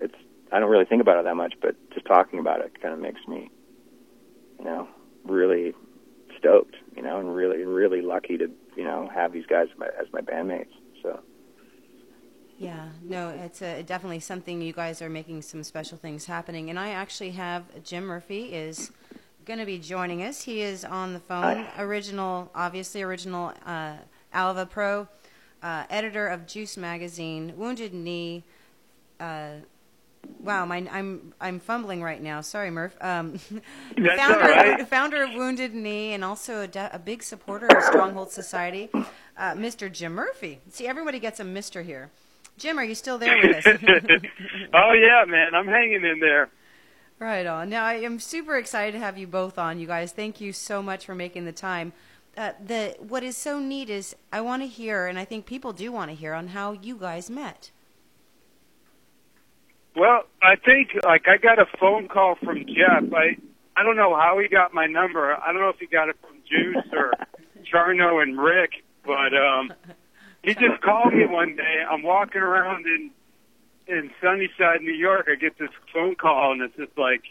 [0.00, 0.14] it's
[0.50, 3.00] i don't really think about it that much but just talking about it kind of
[3.00, 3.50] makes me
[4.58, 4.88] you know
[5.24, 5.74] really
[6.38, 9.86] stoked you know and really really lucky to you know have these guys as my,
[10.00, 11.20] as my bandmates so
[12.58, 16.70] yeah, no, it's a, definitely something you guys are making some special things happening.
[16.70, 18.92] And I actually have Jim Murphy is
[19.46, 20.42] going to be joining us.
[20.42, 21.64] He is on the phone.
[21.64, 21.82] Hi.
[21.82, 23.94] Original, obviously original uh,
[24.32, 25.06] Alva Pro,
[25.62, 28.42] uh, editor of Juice Magazine, Wounded Knee.
[29.20, 29.50] Uh,
[30.40, 32.40] wow, my, I'm I'm fumbling right now.
[32.40, 32.96] Sorry, Murph.
[33.00, 33.38] Um,
[33.96, 34.88] That's founder, all right.
[34.88, 39.52] founder of Wounded Knee, and also a, de- a big supporter of Stronghold Society, uh,
[39.52, 39.90] Mr.
[39.90, 40.58] Jim Murphy.
[40.70, 42.10] See, everybody gets a Mister here.
[42.58, 43.64] Jim, are you still there with us?
[44.74, 46.48] oh yeah, man, I'm hanging in there.
[47.18, 47.70] Right on.
[47.70, 50.12] Now, I am super excited to have you both on, you guys.
[50.12, 51.94] Thank you so much for making the time.
[52.36, 55.72] Uh, the what is so neat is I want to hear, and I think people
[55.72, 57.70] do want to hear, on how you guys met.
[59.96, 63.10] Well, I think like I got a phone call from Jeff.
[63.14, 63.38] I
[63.74, 65.34] I don't know how he got my number.
[65.34, 67.12] I don't know if he got it from Juice or
[67.72, 69.72] Charno and Rick, but um
[70.42, 71.82] he just called me one day.
[71.90, 73.10] I'm walking around in
[73.86, 75.26] in Sunnyside, New York.
[75.30, 77.22] I get this phone call and it's just like,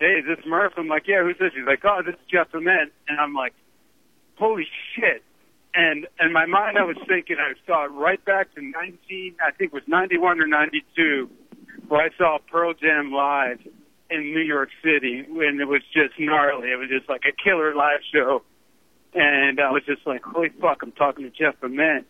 [0.00, 2.54] "Hey, is this Murph?" I'm like, "Yeah, who's this?" He's like, "Oh, this is Jeff
[2.54, 3.54] Ament," and I'm like,
[4.36, 5.22] "Holy shit!"
[5.74, 9.50] And in my mind, I was thinking I saw it right back to 19, I
[9.52, 11.30] think it was 91 or 92,
[11.88, 13.60] where I saw Pearl Jam live
[14.10, 16.70] in New York City when it was just gnarly.
[16.72, 18.42] It was just like a killer live show.
[19.14, 22.06] And I was just like, holy fuck, I'm talking to Jeff Ament.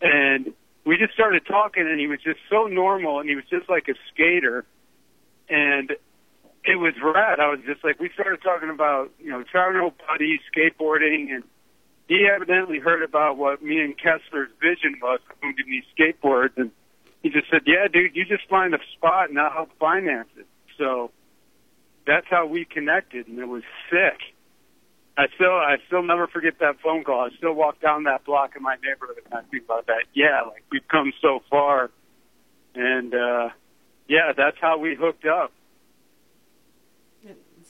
[0.00, 0.52] And
[0.88, 3.88] we just started talking and he was just so normal and he was just like
[3.88, 4.64] a skater.
[5.46, 5.90] And
[6.64, 7.40] it was rad.
[7.40, 11.44] I was just like, we started talking about, you know, Charno buddies, skateboarding, and
[12.08, 16.56] he evidently heard about what me and Kessler's vision was for moving these skateboards.
[16.56, 16.70] And
[17.22, 20.46] he just said, yeah, dude, you just find a spot and I'll help finance it.
[20.78, 21.10] So
[22.06, 24.20] that's how we connected and it was sick.
[25.18, 27.22] I still, I still never forget that phone call.
[27.22, 30.04] I still walk down that block in my neighborhood and I think about that.
[30.14, 31.90] Yeah, like we've come so far,
[32.76, 33.48] and uh
[34.06, 35.52] yeah, that's how we hooked up.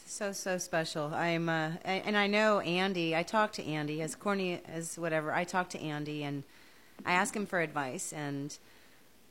[0.06, 1.06] So so special.
[1.14, 3.16] I'm uh, and I know Andy.
[3.16, 5.32] I talked to Andy as corny as whatever.
[5.32, 6.44] I talked to Andy and
[7.06, 8.56] I asked him for advice and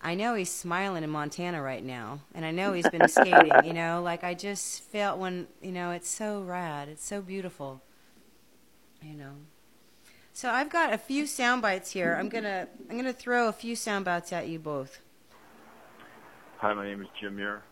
[0.02, 3.74] I know he's smiling in Montana right now and I know he's been skating, you
[3.74, 6.90] know, like I just felt when, you know, it's so rad.
[6.90, 7.82] It's so beautiful.
[9.02, 9.34] You know.
[10.34, 12.16] So I've got a few sound bites here.
[12.20, 15.00] I'm going to I'm going to throw a few sound bites at you both.
[16.60, 17.64] Hi, my name is Jim Muir.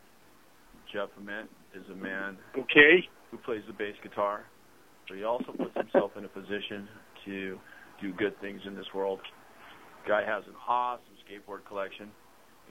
[0.91, 3.07] Jeff Ament is a man Okay.
[3.31, 4.45] who plays the bass guitar,
[5.07, 6.87] but he also puts himself in a position
[7.25, 7.59] to
[8.01, 9.19] do good things in this world.
[10.07, 12.11] Guy has an awesome skateboard collection,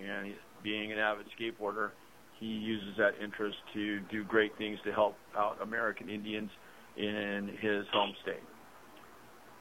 [0.00, 1.90] and he, being an avid skateboarder,
[2.38, 6.50] he uses that interest to do great things to help out American Indians
[6.96, 8.42] in his home state.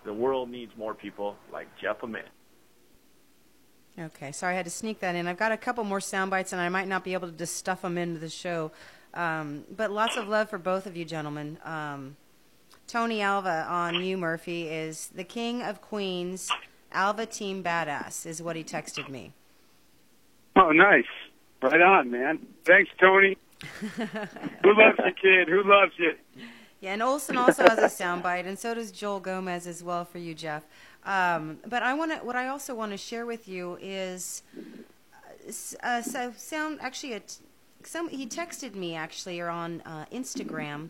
[0.06, 2.28] The world needs more people like Jeff Ament.
[3.98, 5.28] Okay, sorry I had to sneak that in.
[5.28, 7.56] I've got a couple more sound bites, and I might not be able to just
[7.56, 8.72] stuff them into the show.
[9.13, 11.60] Um, but lots of love for both of you gentlemen.
[11.63, 12.17] Um,
[12.88, 16.52] Tony Alva on you, Murphy, is the king of queens.
[16.91, 19.34] Alva Team Badass is what he texted me.
[20.56, 21.06] Oh, nice.
[21.62, 22.39] Right on, man.
[22.65, 23.38] Thanks, Tony.
[23.80, 25.48] Who loves you, kid?
[25.48, 26.13] Who loves you?
[26.84, 30.17] Yeah, and Olson also has a soundbite, and so does Joel Gomez as well for
[30.17, 30.65] you, Jeff.
[31.06, 32.17] Um, but I want to.
[32.17, 34.43] What I also want to share with you is,
[35.82, 37.13] uh, so sound actually.
[37.13, 37.36] A t-
[37.86, 40.89] some he texted me actually or on uh, Instagram.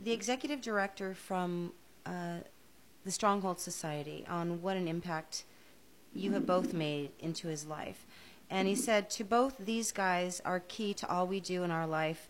[0.00, 1.72] The executive director from
[2.06, 2.36] uh,
[3.04, 5.42] the Stronghold Society on what an impact
[6.14, 8.06] you have both made into his life.
[8.48, 11.86] And he said, to both these guys are key to all we do in our
[11.86, 12.28] life,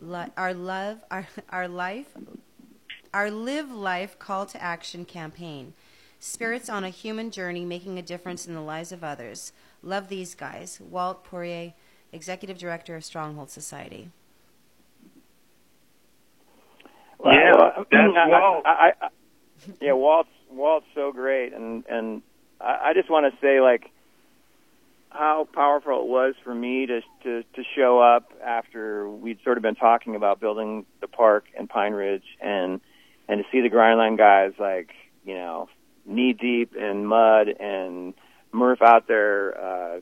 [0.00, 2.08] li- our love, our, our life,
[3.14, 5.72] our live life call to action campaign.
[6.18, 9.52] Spirits on a human journey making a difference in the lives of others.
[9.82, 10.80] Love these guys.
[10.80, 11.74] Walt Pourier,
[12.12, 14.10] Executive Director of Stronghold Society.
[17.18, 17.88] Well, Yeah, that's
[18.26, 18.62] Walt.
[18.66, 19.08] I, I, I,
[19.80, 22.22] yeah, Walt's Walt's so great, and and
[22.60, 23.90] I, I just want to say like
[25.16, 29.62] how powerful it was for me to to to show up after we'd sort of
[29.62, 32.80] been talking about building the park in Pine Ridge, and
[33.28, 34.90] and to see the Grindline guys like
[35.24, 35.68] you know
[36.04, 38.14] knee deep in mud and
[38.52, 40.00] Murph out there, uh,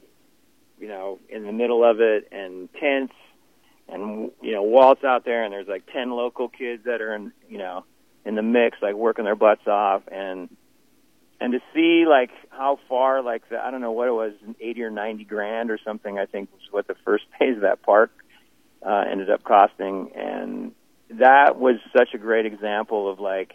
[0.78, 3.14] you know, in the middle of it, and tents
[3.88, 7.32] and you know Walt's out there, and there's like ten local kids that are in
[7.48, 7.84] you know
[8.24, 10.48] in the mix, like working their butts off, and
[11.44, 14.82] and to see like how far like the I don't know what it was, eighty
[14.82, 16.18] or ninety grand or something.
[16.18, 18.10] I think was what the first phase of that park
[18.84, 20.72] uh, ended up costing, and
[21.10, 23.54] that was such a great example of like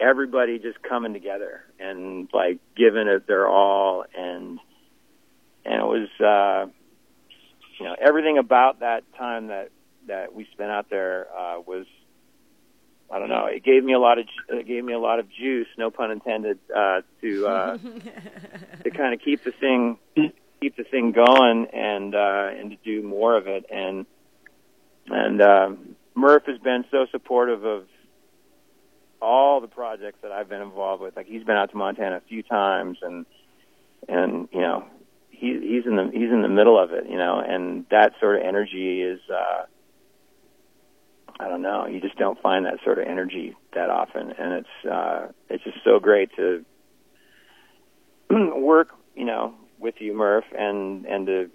[0.00, 4.58] everybody just coming together and like giving it their all, and
[5.64, 6.08] and it was.
[6.20, 6.70] uh
[7.78, 9.70] you know everything about that time that
[10.06, 11.86] that we spent out there uh, was
[13.10, 13.46] I don't know.
[13.46, 16.10] It gave me a lot of it gave me a lot of juice, no pun
[16.10, 17.78] intended, uh, to uh,
[18.84, 19.98] to kind of keep the thing
[20.60, 23.64] keep the thing going and uh, and to do more of it.
[23.70, 24.04] And
[25.06, 27.86] and um, Murph has been so supportive of
[29.22, 31.16] all the projects that I've been involved with.
[31.16, 33.24] Like he's been out to Montana a few times, and
[34.06, 34.84] and you know
[35.30, 38.36] he, he's in the he's in the middle of it, you know, and that sort
[38.36, 39.64] of energy is uh
[41.40, 44.90] I don't know, you just don't find that sort of energy that often and it's
[44.90, 46.64] uh it's just so great to
[48.56, 51.50] work, you know, with you Murph and and to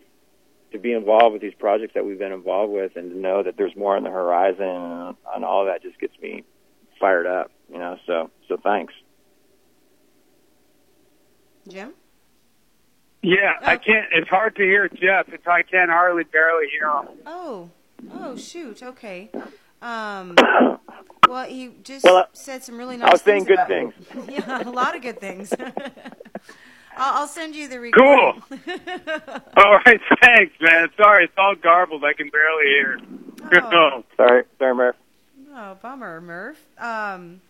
[0.72, 3.58] to be involved with these projects that we've been involved with and to know that
[3.58, 6.44] there's more on the horizon and, and all that just gets me
[7.00, 7.98] fired up, you know.
[8.08, 8.94] So so thanks.
[11.68, 11.94] Jim?
[13.22, 14.08] Yeah, I can't.
[14.12, 15.30] It's hard to hear Jeff.
[15.30, 17.08] It's I can hardly barely hear him.
[17.26, 17.70] Oh,
[18.12, 18.84] oh, shoot.
[18.84, 19.30] Okay.
[19.84, 20.36] Um,
[21.28, 23.10] well, he just Well, uh, said some really nice.
[23.10, 24.30] I was saying things good about- things.
[24.48, 25.54] yeah, a lot of good things.
[26.96, 28.42] I'll, I'll send you the recording.
[28.50, 28.60] Cool.
[29.58, 30.90] all right, thanks, man.
[30.96, 32.04] Sorry, it's all garbled.
[32.04, 33.00] I can barely hear.
[33.64, 34.04] Oh.
[34.16, 34.96] Sorry, sorry Murph.
[35.54, 36.64] oh, bummer, Murph.
[36.80, 37.42] Um,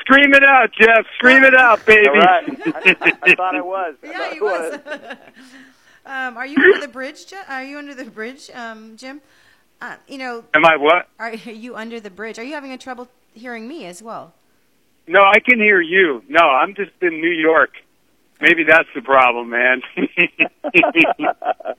[0.00, 1.04] Scream it out, Jeff.
[1.16, 2.06] Scream it out, baby.
[2.08, 2.48] All right.
[2.66, 3.96] I, I, I thought I was.
[4.02, 5.16] I yeah, thought he I was.
[6.06, 7.26] um, are you under the bridge?
[7.26, 9.20] Je- Are you under the bridge, um, Jim?
[9.80, 11.08] Uh, you know, Am I what?
[11.18, 12.38] are you under the bridge?
[12.38, 14.32] Are you having a trouble hearing me as well?
[15.06, 16.22] No, I can hear you.
[16.28, 17.70] No, I'm just in New York.
[18.40, 19.82] Maybe that's the problem, man.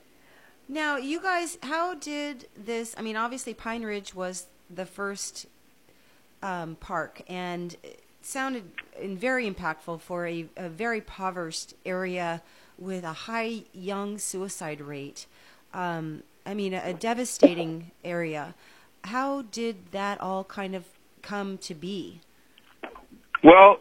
[0.70, 2.94] Now, you guys, how did this?
[2.98, 5.46] I mean, obviously, Pine Ridge was the first
[6.42, 8.64] um, park, and it sounded
[9.00, 12.42] and very impactful for a, a very impoverished area
[12.78, 15.24] with a high young suicide rate.
[15.72, 18.54] Um, I mean, a, a devastating area.
[19.04, 20.84] How did that all kind of
[21.20, 22.20] come to be?
[23.44, 23.76] well,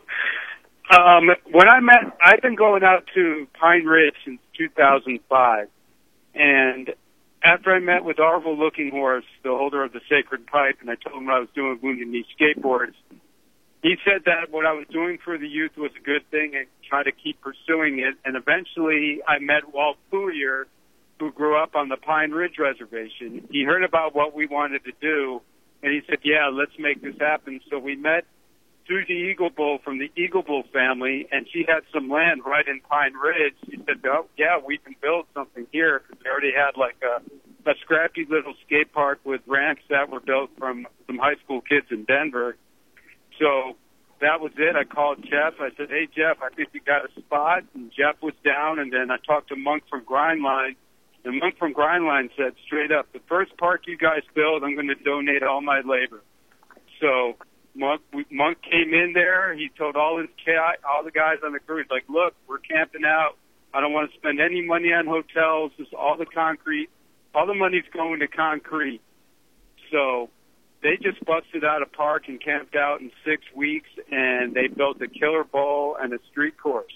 [0.92, 5.68] um, when I met, I've been going out to Pine Ridge since 2005,
[6.36, 6.94] and
[7.44, 10.96] after I met with Arvol Looking Horse, the holder of the Sacred Pipe, and I
[10.96, 12.96] told him what I was doing with Wounded Knee Skateboards,
[13.82, 16.68] he said that what I was doing for the youth was a good thing and
[16.90, 18.16] try to keep pursuing it.
[18.26, 20.68] And eventually I met Walt Pourier,
[21.20, 23.48] who grew up on the Pine Ridge Reservation.
[23.52, 25.42] He heard about what we wanted to do,
[25.82, 27.60] and he said, yeah, let's make this happen.
[27.70, 28.26] So we met
[28.88, 33.56] Susie Eaglebull from the Eaglebull family, and she had some land right in Pine Ridge.
[33.70, 37.22] She said, "Oh, yeah, we can build something here because they already had like a
[37.70, 41.88] a scrappy little skate park with ramps that were built from some high school kids
[41.92, 42.56] in Denver."
[43.40, 43.76] So
[44.22, 44.76] that was it.
[44.76, 45.60] I called Jeff.
[45.60, 48.92] I said, "Hey, Jeff, I think we got a spot." And Jeff was down, and
[48.92, 50.76] then I talked to Monk from Grindline.
[51.28, 54.88] And Monk from Grindline said straight up, "The first park you guys build, I'm going
[54.88, 56.22] to donate all my labor."
[57.02, 57.36] So
[57.76, 58.02] Monk
[58.32, 59.54] Monk came in there.
[59.54, 60.30] He told all his
[60.88, 63.36] all the guys on the crew, he's like, "Look, we're camping out.
[63.74, 65.74] I don't want to spend any money on hotels.
[65.78, 66.90] Just all the concrete.
[67.36, 69.02] All the money's going to concrete."
[69.92, 70.30] So
[70.82, 75.02] they just busted out a park and camped out in six weeks, and they built
[75.02, 76.96] a killer bowl and a street course.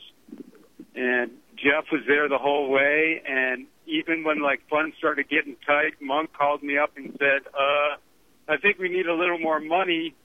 [0.95, 6.01] And Jeff was there the whole way, and even when like funds started getting tight,
[6.01, 7.97] Monk called me up and said, "Uh,
[8.47, 10.15] I think we need a little more money."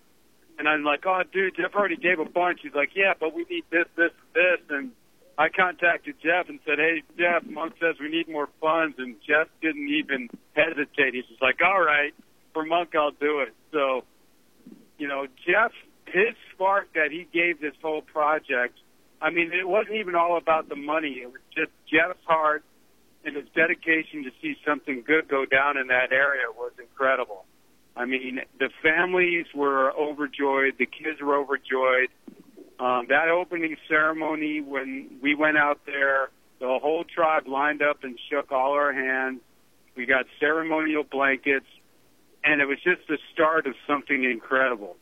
[0.58, 2.60] And I'm like, oh, dude, Jeff already gave a bunch.
[2.62, 4.60] He's like, yeah, but we need this, this, this.
[4.70, 4.92] And
[5.36, 8.96] I contacted Jeff and said, hey, Jeff, Monk says we need more funds.
[8.98, 11.12] And Jeff didn't even hesitate.
[11.12, 12.14] He's just like, all right,
[12.54, 13.52] for Monk, I'll do it.
[13.70, 14.04] So,
[14.96, 15.72] you know, Jeff,
[16.06, 18.78] his spark that he gave this whole project,
[19.20, 21.20] I mean, it wasn't even all about the money.
[21.22, 22.64] It was just Jeff's heart
[23.26, 27.44] and his dedication to see something good go down in that area was incredible.
[27.96, 30.74] I mean, the families were overjoyed.
[30.78, 32.08] The kids were overjoyed.
[32.78, 36.28] Um, that opening ceremony, when we went out there,
[36.60, 39.40] the whole tribe lined up and shook all our hands.
[39.96, 41.66] We got ceremonial blankets,
[42.44, 44.96] and it was just the start of something incredible.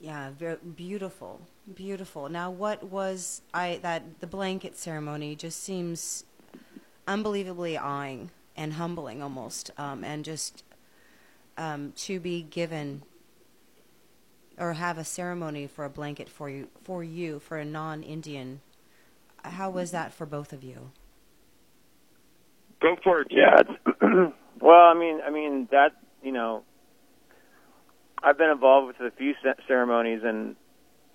[0.00, 1.40] Yeah, very beautiful,
[1.74, 2.28] beautiful.
[2.28, 6.24] Now, what was I that the blanket ceremony just seems
[7.06, 10.64] unbelievably awing and humbling almost, um, and just
[11.56, 13.02] um, to be given
[14.58, 18.60] or have a ceremony for a blanket for you for you for a non-Indian.
[19.42, 20.90] How was that for both of you?
[22.80, 23.28] Go for it.
[23.30, 23.62] Yeah.
[24.60, 25.92] well, I mean, I mean that
[26.22, 26.62] you know,
[28.22, 29.34] I've been involved with a few
[29.66, 30.56] ceremonies, and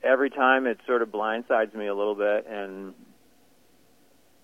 [0.06, 2.94] every time it sort of blindsides me a little bit, and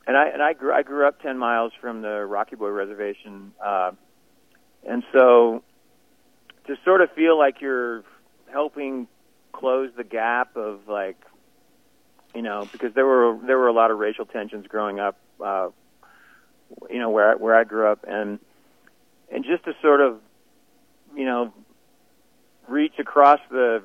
[0.07, 3.53] and I and I grew I grew up ten miles from the Rocky Boy Reservation,
[3.63, 3.91] uh,
[4.87, 5.63] and so
[6.67, 8.03] to sort of feel like you're
[8.51, 9.07] helping
[9.51, 11.17] close the gap of like,
[12.33, 15.69] you know, because there were there were a lot of racial tensions growing up, uh,
[16.89, 18.39] you know, where I, where I grew up, and
[19.31, 20.19] and just to sort of,
[21.15, 21.53] you know,
[22.67, 23.83] reach across the,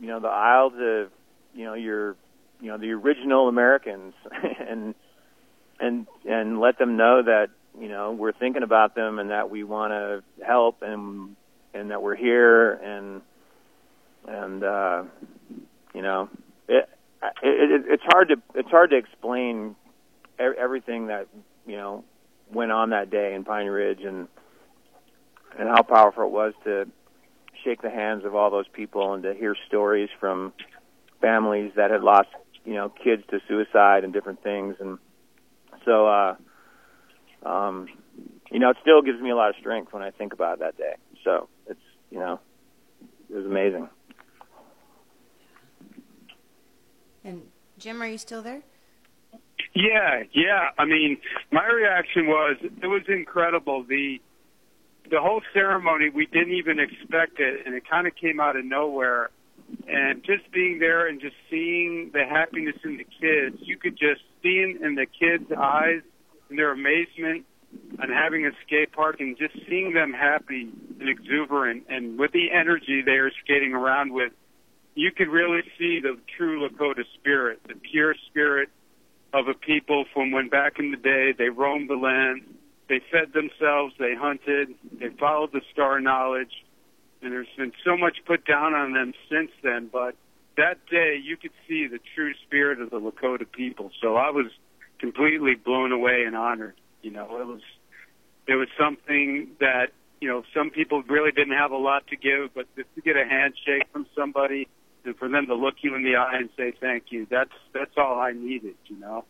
[0.00, 1.08] you know, the aisle to,
[1.54, 2.16] you know, your,
[2.60, 4.14] you know, the original Americans,
[4.68, 4.94] and
[5.80, 7.48] and and let them know that
[7.78, 11.36] you know we're thinking about them and that we want to help and
[11.74, 13.22] and that we're here and
[14.28, 15.02] and uh
[15.94, 16.28] you know
[16.68, 16.88] it,
[17.42, 19.74] it, it it's hard to it's hard to explain
[20.38, 21.28] everything that
[21.66, 22.04] you know
[22.52, 24.28] went on that day in Pine Ridge and
[25.58, 26.88] and how powerful it was to
[27.64, 30.52] shake the hands of all those people and to hear stories from
[31.20, 32.28] families that had lost
[32.64, 34.98] you know kids to suicide and different things and
[35.84, 36.34] so uh
[37.44, 37.88] um
[38.50, 40.76] you know it still gives me a lot of strength when I think about that
[40.76, 40.94] day
[41.24, 41.80] so it's
[42.10, 42.40] you know
[43.30, 43.88] it was amazing.
[47.24, 47.42] And
[47.78, 48.62] Jim, are you still there?
[49.74, 50.70] Yeah, yeah.
[50.78, 51.18] I mean,
[51.52, 53.84] my reaction was it was incredible.
[53.84, 54.20] The
[55.10, 58.64] the whole ceremony we didn't even expect it, and it kind of came out of
[58.64, 59.30] nowhere.
[59.86, 64.22] And just being there and just seeing the happiness in the kids, you could just
[64.42, 66.02] see in, in the kids' eyes
[66.48, 67.44] and their amazement
[67.98, 72.50] and having a skate park and just seeing them happy and exuberant and with the
[72.50, 74.32] energy they are skating around with,
[74.94, 78.68] you could really see the true Lakota spirit, the pure spirit
[79.32, 82.42] of a people from when back in the day they roamed the land,
[82.90, 86.64] they fed themselves, they hunted, they followed the star knowledge,
[87.22, 90.16] and there's been so much put down on them since then, but
[90.56, 93.92] that day you could see the true spirit of the Lakota people.
[94.02, 94.46] So I was
[94.98, 96.74] completely blown away and honored.
[97.00, 97.62] You know, it was
[98.48, 102.52] it was something that you know some people really didn't have a lot to give,
[102.54, 104.68] but just to get a handshake from somebody
[105.04, 107.92] and for them to look you in the eye and say thank you, that's that's
[107.96, 108.74] all I needed.
[108.86, 109.24] You know.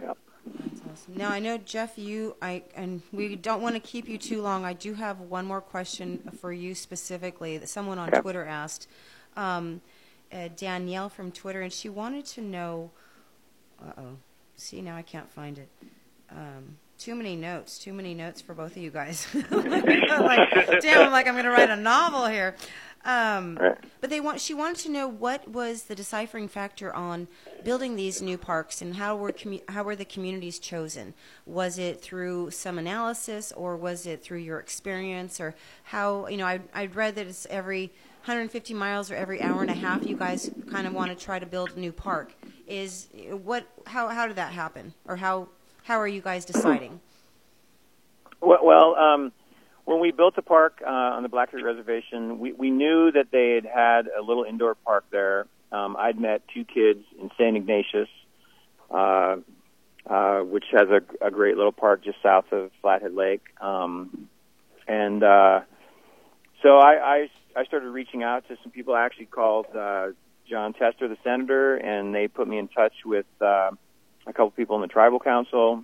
[0.00, 0.16] Yep.
[0.46, 1.16] That's awesome.
[1.16, 4.64] Now I know Jeff, you I and we don't want to keep you too long.
[4.64, 8.10] I do have one more question for you specifically that someone on.
[8.10, 8.88] Twitter asked.
[9.36, 9.80] Um,
[10.32, 12.90] uh, Danielle from Twitter, and she wanted to know.
[13.80, 14.16] Uh oh.
[14.56, 15.68] See now I can't find it
[16.36, 19.26] um, too many notes, too many notes for both of you guys.
[19.50, 22.54] like, damn, I'm like I'm going to write a novel here.
[23.04, 23.78] Um, Right.
[24.00, 24.40] But they want.
[24.40, 27.28] She wanted to know what was the deciphering factor on
[27.64, 31.14] building these new parks and how were commu- how were the communities chosen?
[31.46, 36.26] Was it through some analysis or was it through your experience or how?
[36.28, 37.92] You know, I I read that it's every
[38.22, 40.06] 150 miles or every hour and a half.
[40.06, 42.34] You guys kind of want to try to build a new park.
[42.66, 43.66] Is what?
[43.86, 44.94] How how did that happen?
[45.06, 45.48] Or how
[45.84, 47.00] how are you guys deciding?
[48.40, 49.32] Well, well um,
[49.84, 53.26] when we built the park uh, on the Black Creek Reservation, we, we knew that
[53.32, 55.46] they had had a little indoor park there.
[55.72, 57.56] Um, I'd met two kids in St.
[57.56, 58.08] Ignatius,
[58.90, 59.36] uh,
[60.06, 63.42] uh, which has a, a great little park just south of Flathead Lake.
[63.60, 64.28] Um,
[64.86, 65.60] and uh,
[66.62, 68.94] so I, I, I started reaching out to some people.
[68.94, 70.08] I actually called uh,
[70.48, 73.70] Jon Tester, the senator, and they put me in touch with uh,
[74.26, 75.82] a couple people in the tribal council.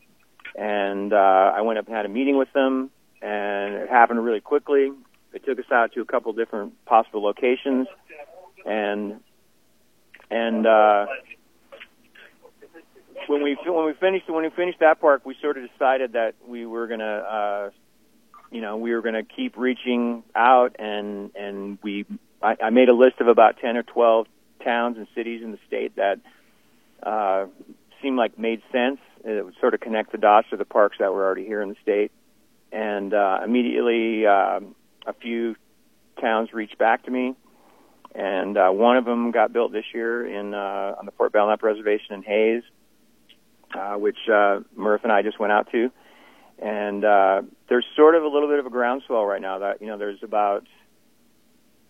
[0.57, 2.91] And uh, I went up and had a meeting with them
[3.23, 4.91] and it happened really quickly.
[5.33, 7.87] They took us out to a couple different possible locations,
[8.65, 9.21] and
[10.31, 11.07] and uh,
[13.27, 16.35] when we when we finished when we finished that park, we sort of decided that
[16.47, 17.71] we were gonna, uh,
[18.51, 22.07] you know, we were gonna keep reaching out, and and we
[22.43, 24.27] I, I made a list of about ten or twelve
[24.65, 26.21] towns and cities in the state that
[27.03, 27.47] uh,
[28.01, 28.99] seemed like made sense.
[29.25, 31.69] It would sort of connect the dots to the parks that were already here in
[31.69, 32.13] the state
[32.73, 34.75] and uh, immediately um,
[35.07, 35.57] a few
[36.21, 37.35] towns reached back to me,
[38.15, 41.63] and uh, one of them got built this year in uh, on the Fort Belknap
[41.63, 42.63] Reservation in Hays,
[43.75, 45.91] uh, which uh, Murph and I just went out to,
[46.59, 49.59] and uh, there's sort of a little bit of a groundswell right now.
[49.59, 50.67] That you know, there's about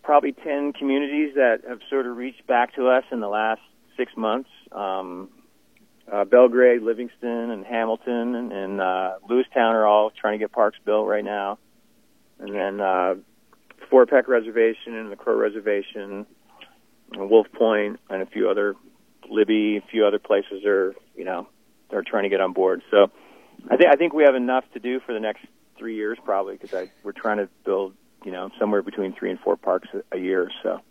[0.03, 3.61] probably ten communities that have sort of reached back to us in the last
[3.97, 4.49] six months.
[4.71, 5.29] Um,
[6.11, 10.77] uh, Belgrade, Livingston, and Hamilton, and, and uh, Lewistown are all trying to get parks
[10.85, 11.59] built right now.
[12.39, 13.15] And then uh,
[13.89, 16.25] Fort Peck Reservation and the Crow Reservation,
[17.13, 18.75] and Wolf Point, and a few other
[19.29, 21.47] Libby, a few other places are you know
[21.89, 22.81] they're trying to get on board.
[22.91, 23.11] So
[23.69, 25.45] I think I think we have enough to do for the next
[25.77, 27.93] three years probably because we're trying to build
[28.23, 30.49] you know somewhere between three and four parks a, a year.
[30.63, 30.81] So.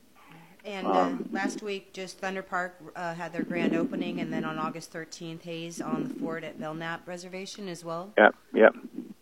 [0.68, 4.44] And uh, Um, last week, just Thunder Park uh, had their grand opening, and then
[4.44, 8.12] on August 13th, Hays on the fort at Belknap Reservation as well.
[8.18, 8.74] Yep, yep,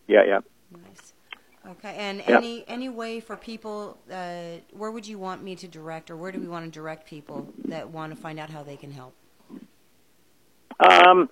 [0.07, 0.39] yeah, yeah.
[0.71, 1.13] Nice.
[1.65, 2.37] Okay, and Yeah.
[2.37, 6.33] any any way for people, uh, where would you want me to direct, or where
[6.33, 9.15] do we want to direct people that want to find out how they can help?
[10.81, 11.29] Um,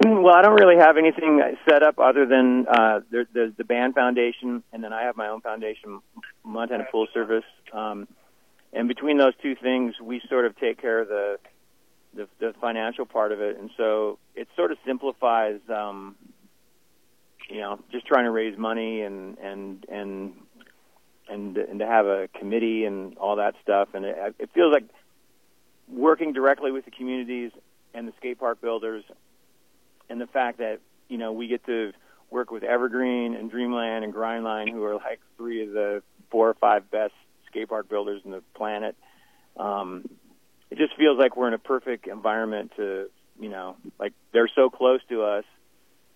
[0.04, 3.94] well, I don't really have anything set up other than uh, there, there's the band
[3.94, 6.00] foundation, and then I have my own foundation,
[6.44, 7.44] Montana Pool Service.
[7.72, 8.06] Um,
[8.74, 11.38] and between those two things, we sort of take care of the,
[12.14, 16.16] the the financial part of it, and so it sort of simplifies, um,
[17.48, 20.34] you know, just trying to raise money and and and
[21.28, 24.84] and and to have a committee and all that stuff, and it, it feels like
[25.88, 27.52] working directly with the communities
[27.94, 29.04] and the skate park builders
[30.08, 31.92] and the fact that you know we get to
[32.30, 36.54] work with Evergreen and Dreamland and Grindline, who are like three of the four or
[36.54, 37.12] five best
[37.54, 38.96] skate park builders in the planet.
[39.56, 40.08] Um,
[40.70, 44.70] it just feels like we're in a perfect environment to, you know, like they're so
[44.70, 45.44] close to us,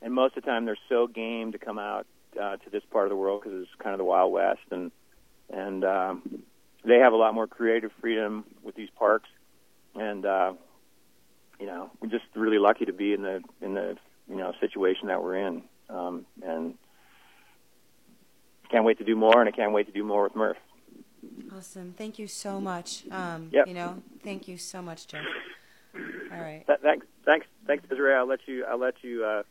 [0.03, 2.07] and most of the time they're so game to come out
[2.41, 4.91] uh, to this part of the world because it's kind of the Wild West, and
[5.49, 6.43] and um,
[6.84, 9.28] they have a lot more creative freedom with these parks,
[9.95, 10.53] and uh,
[11.61, 13.97] you know, we're just really lucky to be in the in the
[14.28, 16.74] you know situation that we're in, um, and
[18.70, 20.57] can't wait to do more, and I can't wait to do more with Murph.
[21.57, 21.93] Awesome.
[21.97, 23.05] Thank you so much.
[23.11, 23.66] Um, Yep.
[23.68, 25.24] You know, thank you so much, Jeff.
[25.95, 26.64] All right.
[26.66, 28.14] Th- thanks, thanks, thanks, Desiree.
[28.14, 28.64] I'll let you.
[28.64, 29.24] I'll let you.
[29.24, 29.43] Uh,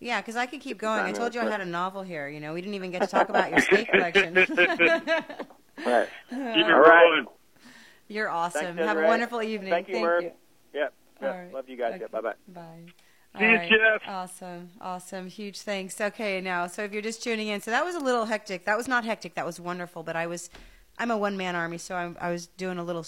[0.00, 1.00] Yeah, because I could keep going.
[1.00, 2.28] I told you I had a novel here.
[2.28, 4.36] You know, we didn't even get to talk about your skate collection.
[4.38, 6.08] all right.
[6.30, 7.02] Keep it All right.
[7.04, 7.26] rolling.
[8.08, 8.62] You're awesome.
[8.76, 9.70] Thanks, Have a wonderful evening.
[9.70, 10.24] Thank you, Murph.
[10.24, 10.32] you.
[10.74, 10.92] Yep.
[11.22, 11.34] Yep.
[11.34, 11.52] right.
[11.54, 11.92] Love you guys.
[11.92, 12.00] Okay.
[12.02, 12.10] Yep.
[12.10, 12.34] Bye bye.
[12.48, 12.84] Bye.
[13.38, 14.02] See you, Jeff.
[14.06, 14.70] Awesome.
[14.80, 15.26] Awesome.
[15.28, 15.98] Huge thanks.
[16.00, 18.66] Okay, now, so if you're just tuning in, so that was a little hectic.
[18.66, 19.34] That was not hectic.
[19.34, 20.02] That was wonderful.
[20.02, 20.50] But I was,
[21.02, 23.04] I'm a one man army, so I'm, I was doing a little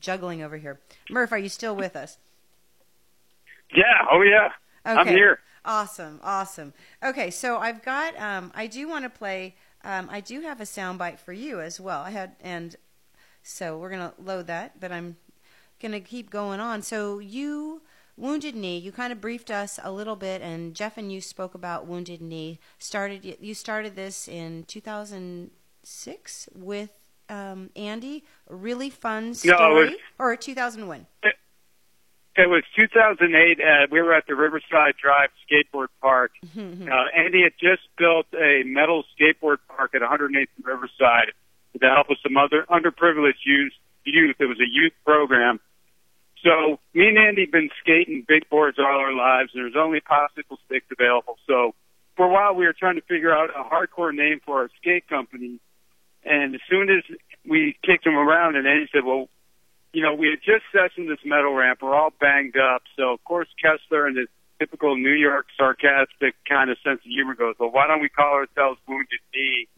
[0.00, 0.80] juggling over here.
[1.08, 2.18] Murph, are you still with us?
[3.74, 4.06] Yeah.
[4.10, 4.50] Oh yeah.
[4.86, 5.00] Okay.
[5.00, 5.38] I'm here.
[5.64, 6.74] Awesome, awesome.
[7.02, 8.20] Okay, so I've got.
[8.20, 9.54] Um, I do want to play.
[9.82, 12.02] Um, I do have a soundbite for you as well.
[12.02, 12.76] I had, and
[13.42, 14.78] so we're gonna load that.
[14.78, 15.16] But I'm
[15.80, 16.82] gonna keep going on.
[16.82, 17.80] So you,
[18.14, 18.76] wounded knee.
[18.76, 22.20] You kind of briefed us a little bit, and Jeff and you spoke about wounded
[22.20, 22.60] knee.
[22.78, 23.38] Started.
[23.40, 26.90] You started this in 2006 with
[27.32, 28.24] um, Andy.
[28.50, 31.06] A really fun No, it story, was- or 2001.
[32.34, 33.60] It was 2008.
[33.60, 36.32] Uh, we were at the Riverside Drive Skateboard Park.
[36.56, 41.32] Uh, Andy had just built a metal skateboard park at 108th and Riverside,
[41.72, 43.72] with the help of some other underprivileged youth.
[44.04, 44.36] Youth.
[44.40, 45.60] It was a youth program.
[46.42, 50.56] So me and Andy been skating big boards all our lives, and there's only popsicle
[50.66, 51.36] sticks available.
[51.46, 51.74] So
[52.16, 55.06] for a while, we were trying to figure out a hardcore name for our skate
[55.08, 55.60] company.
[56.24, 57.02] And as soon as
[57.48, 59.28] we kicked him around, and Andy said, "Well,
[59.92, 61.80] you know, we had just sessioned this metal ramp.
[61.82, 62.82] We're all banged up.
[62.96, 67.34] So of course Kessler and his typical New York sarcastic kind of sense of humor
[67.34, 69.68] goes, well, why don't we call ourselves Wounded Knee?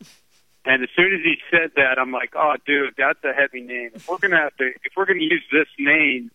[0.66, 3.90] And as soon as he said that, I'm like, oh, dude, that's a heavy name.
[3.95, 6.30] If we're gonna have to, if we're gonna use this name,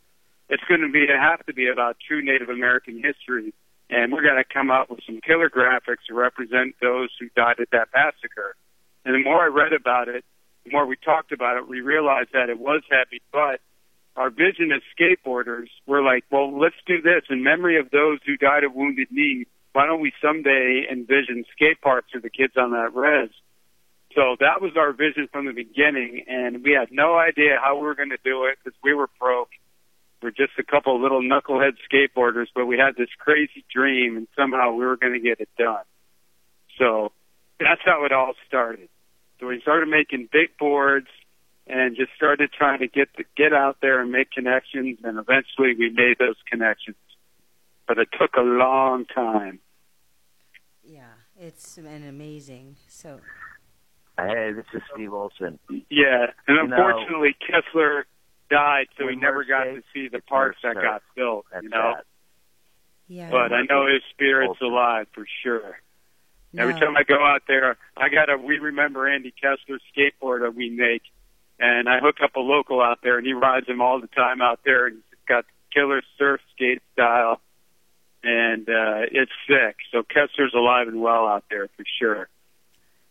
[0.49, 3.53] it's to be it have to be about true Native American history,
[3.89, 7.71] and we're to come up with some killer graphics to represent those who died at
[7.71, 8.55] that massacre.
[9.09, 10.23] And the more I read about it,
[10.65, 13.59] the more we talked about it, we realized that it was heavy, but
[14.15, 18.37] our vision as skateboarders, we're like, well, let's do this in memory of those who
[18.37, 19.47] died of wounded knee.
[19.73, 23.31] Why don't we someday envision skate parks for the kids on that res?
[24.13, 27.87] So that was our vision from the beginning, and we had no idea how we
[27.87, 29.49] were going to do it because we were broke.
[30.21, 34.27] We're just a couple of little knucklehead skateboarders, but we had this crazy dream, and
[34.37, 35.85] somehow we were going to get it done.
[36.77, 37.11] So
[37.59, 38.89] that's how it all started.
[39.39, 41.07] So we started making big boards,
[41.67, 44.99] and just started trying to get to get out there and make connections.
[45.03, 46.97] And eventually we made those connections.
[47.87, 49.59] But it took a long time.
[50.83, 52.75] Yeah it's been amazing.
[52.87, 53.21] So
[54.17, 55.59] hey this is steve olson.
[55.89, 58.05] Yeah and you unfortunately know, kessler
[58.49, 61.93] died so we never got to see the parts that got built That's you know?
[61.95, 62.03] sad.
[63.07, 63.29] yeah.
[63.29, 65.79] But i know his spirit's alive for sure
[66.53, 66.63] no.
[66.63, 70.55] Every time I go out there, I got a We Remember Andy Kessler skateboard that
[70.55, 71.03] we make
[71.59, 74.41] and I hook up a local out there, and he rides him all the time
[74.41, 74.87] out there.
[74.87, 77.41] And he's got killer surf skate style,
[78.23, 79.77] and uh, it's sick.
[79.91, 82.29] So Kessler's alive and well out there for sure.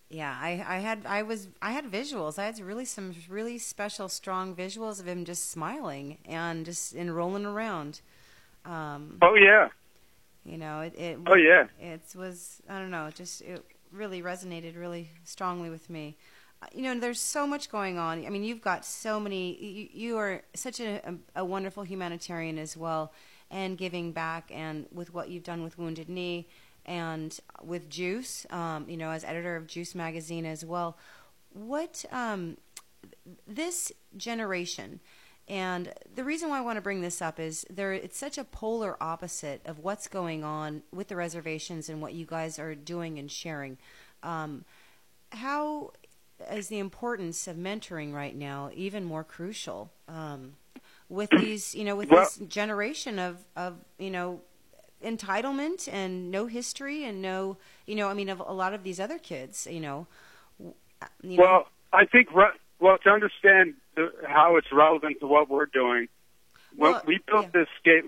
[0.08, 2.38] Yeah, I, I had I was I had visuals.
[2.38, 7.14] I had really some really special, strong visuals of him just smiling and just and
[7.14, 8.00] rolling around.
[8.64, 9.68] Um, oh yeah.
[10.48, 10.94] You know it.
[10.96, 11.66] it oh yeah.
[11.80, 13.06] It was I don't know.
[13.06, 16.16] It just it really resonated really strongly with me
[16.72, 18.24] you know, there's so much going on.
[18.26, 19.56] I mean, you've got so many.
[19.62, 23.12] You, you are such a, a, a, wonderful humanitarian as well,
[23.50, 26.48] and giving back, and with what you've done with Wounded Knee,
[26.84, 28.44] and with Juice.
[28.50, 30.96] Um, you know, as editor of Juice magazine as well.
[31.52, 32.56] What um,
[33.46, 35.00] this generation,
[35.48, 37.92] and the reason why I want to bring this up is there.
[37.92, 42.26] It's such a polar opposite of what's going on with the reservations and what you
[42.26, 43.78] guys are doing and sharing.
[44.22, 44.64] Um,
[45.32, 45.92] how
[46.50, 50.54] is the importance of mentoring right now even more crucial um,
[51.08, 54.40] with these, you know, with well, this generation of, of, you know,
[55.02, 59.00] entitlement and no history and no, you know, I mean, of a lot of these
[59.00, 60.06] other kids, you know.
[61.22, 63.74] You well, know, I think, well, to understand
[64.26, 66.08] how it's relevant to what we're doing,
[66.76, 67.60] when Well, we built yeah.
[67.60, 68.04] this skate,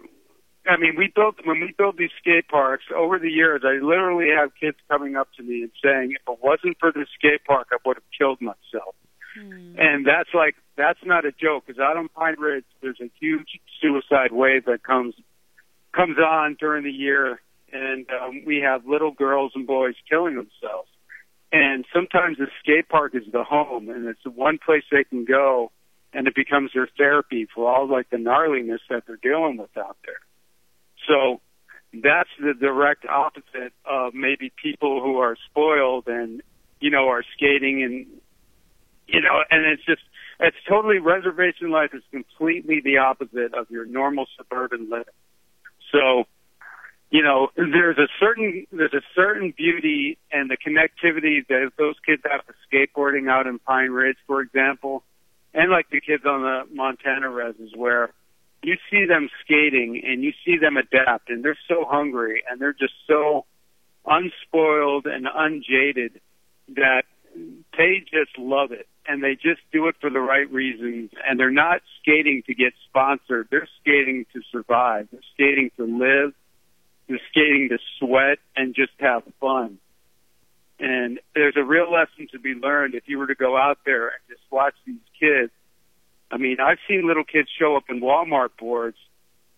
[0.67, 3.63] I mean, we built when we built these skate parks over the years.
[3.65, 7.09] I literally have kids coming up to me and saying, "If it wasn't for this
[7.19, 8.95] skate park, I would have killed myself."
[9.35, 9.75] Hmm.
[9.79, 13.61] And that's like that's not a joke because out on Pine Ridge, there's a huge
[13.81, 15.15] suicide wave that comes
[15.93, 17.41] comes on during the year,
[17.73, 20.89] and um, we have little girls and boys killing themselves.
[21.53, 25.25] And sometimes the skate park is the home, and it's the one place they can
[25.25, 25.73] go,
[26.13, 29.97] and it becomes their therapy for all like the gnarliness that they're dealing with out
[30.05, 30.21] there.
[31.09, 31.41] So
[31.93, 36.43] that's the direct opposite of maybe people who are spoiled and
[36.81, 38.07] you know are skating and
[39.09, 40.03] you know and it's just
[40.39, 45.05] it's totally reservation life is completely the opposite of your normal suburban living.
[45.93, 46.25] So
[47.11, 52.23] you know there's a certain there's a certain beauty and the connectivity that those kids
[52.31, 55.03] have to skateboarding out in Pine Ridge, for example,
[55.55, 58.13] and like the kids on the Montana reses where
[58.63, 62.73] you see them skating and you see them adapt and they're so hungry and they're
[62.73, 63.47] just so
[64.07, 66.21] unspoiled and unjaded
[66.69, 67.03] that
[67.77, 68.87] they just love it.
[69.07, 71.11] And they just do it for the right reasons.
[71.27, 73.49] And they're not skating to get sponsored.
[73.51, 75.09] They're skating to survive.
[75.11, 76.33] They're skating to live.
[77.09, 79.79] They're skating to sweat and just have fun
[80.81, 84.09] and there's a real lesson to be learned if you were to go out there
[84.09, 85.53] and just watch these kids
[86.31, 88.97] I mean, I've seen little kids show up in Walmart boards,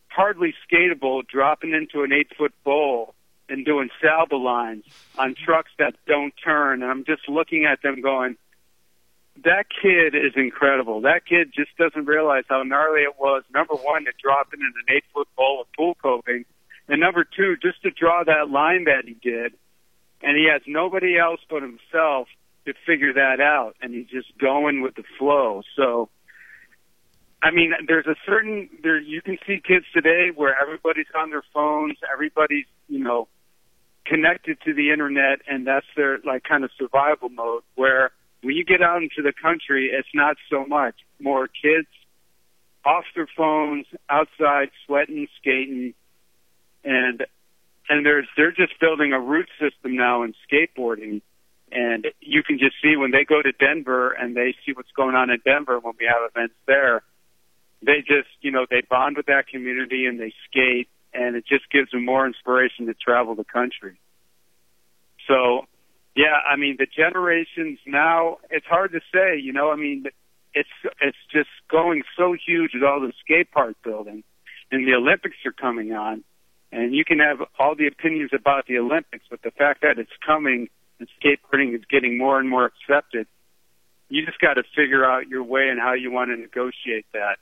[0.08, 3.14] hardly skatable, dropping into an eight foot bowl
[3.48, 4.84] and doing salva lines
[5.18, 6.82] on trucks that don't turn.
[6.82, 8.36] And I'm just looking at them going,
[9.44, 11.02] that kid is incredible.
[11.02, 13.42] That kid just doesn't realize how gnarly it was.
[13.52, 16.44] Number one, to drop in an eight foot bowl of pool coping.
[16.88, 19.54] And number two, just to draw that line that he did.
[20.22, 22.28] And he has nobody else but himself
[22.64, 25.62] to figure that out, and he's just going with the flow.
[25.76, 26.08] So,
[27.42, 31.42] I mean, there's a certain there you can see kids today where everybody's on their
[31.52, 33.26] phones, everybody's you know
[34.06, 37.62] connected to the internet, and that's their like kind of survival mode.
[37.74, 38.12] Where
[38.42, 40.94] when you get out into the country, it's not so much.
[41.20, 41.88] More kids
[42.84, 45.94] off their phones, outside, sweating, skating,
[46.84, 47.24] and
[47.88, 51.22] and there's they're just building a root system now in skateboarding.
[51.70, 55.14] And you can just see when they go to Denver and they see what's going
[55.14, 57.02] on in Denver when we have events there,
[57.80, 61.70] they just, you know, they bond with that community and they skate and it just
[61.70, 63.98] gives them more inspiration to travel the country.
[65.26, 65.66] So,
[66.14, 70.04] yeah, I mean, the generations now, it's hard to say, you know, I mean,
[70.52, 70.68] it's,
[71.00, 74.24] it's just going so huge with all the skate park building
[74.70, 76.22] and the Olympics are coming on
[76.72, 80.10] and you can have all the opinions about the Olympics, but the fact that it's
[80.24, 80.68] coming
[80.98, 83.26] and skateboarding is getting more and more accepted,
[84.08, 87.36] you just got to figure out your way and how you want to negotiate that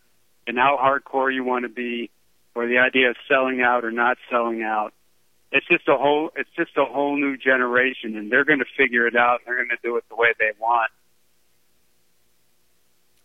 [0.47, 2.11] and how hardcore you want to be
[2.55, 4.93] or the idea of selling out or not selling out.
[5.53, 9.07] It's just a whole it's just a whole new generation and they're going to figure
[9.07, 10.91] it out and they're going to do it the way they want.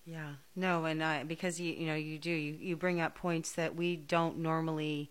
[0.06, 0.34] Yeah.
[0.56, 3.76] No, and uh, because you you know you do you, you bring up points that
[3.76, 5.10] we don't normally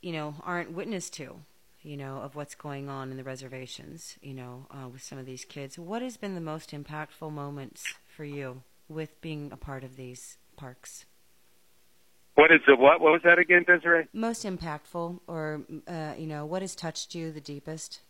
[0.00, 1.40] you know aren't witness to
[1.82, 5.26] you know of what's going on in the reservations you know uh, with some of
[5.26, 5.78] these kids.
[5.78, 10.38] What has been the most impactful moments for you with being a part of these
[10.56, 11.04] parks?
[12.34, 14.06] What is the what what was that again desiree?
[14.12, 18.00] Most impactful or uh, you know what has touched you the deepest?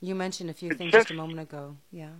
[0.00, 1.76] You mentioned a few things just, just a moment ago.
[1.90, 2.10] Yeah.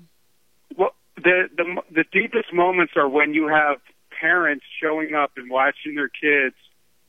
[0.76, 3.78] Well the the the deepest moments are when you have
[4.20, 6.56] parents showing up and watching their kids.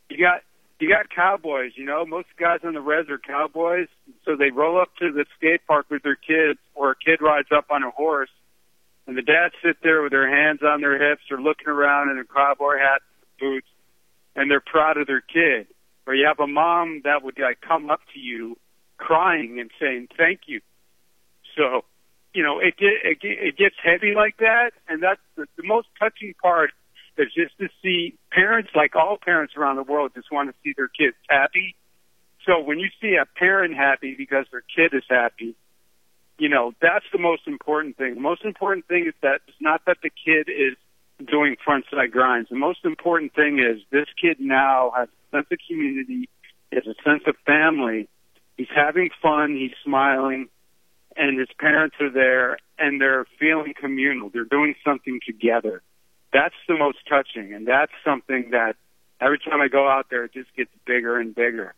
[0.09, 0.41] You got
[0.79, 3.87] you got cowboys, you know, most guys on the res are cowboys.
[4.25, 7.49] So they roll up to the skate park with their kids or a kid rides
[7.55, 8.29] up on a horse
[9.07, 12.17] and the dads sit there with their hands on their hips or looking around in
[12.17, 13.01] a cowboy hat
[13.39, 13.67] boots
[14.35, 15.67] and they're proud of their kid.
[16.07, 18.57] Or you have a mom that would like come up to you
[18.97, 20.61] crying and saying thank you.
[21.55, 21.85] So,
[22.33, 25.87] you know, it get, it, it gets heavy like that and that's the, the most
[25.99, 26.71] touching part
[27.17, 30.73] is just to see parents, like all parents around the world, just want to see
[30.75, 31.75] their kids happy.
[32.45, 35.55] So when you see a parent happy because their kid is happy,
[36.37, 38.15] you know, that's the most important thing.
[38.15, 40.75] The most important thing is that it's not that the kid is
[41.25, 42.49] doing frontside grinds.
[42.49, 46.29] The most important thing is this kid now has a sense of community,
[46.73, 48.09] has a sense of family.
[48.57, 50.49] He's having fun, he's smiling,
[51.15, 54.29] and his parents are there and they're feeling communal.
[54.29, 55.81] They're doing something together
[56.35, 58.75] that's the most touching, and that's something that
[59.21, 61.73] every time I go out there, it just gets bigger and bigger.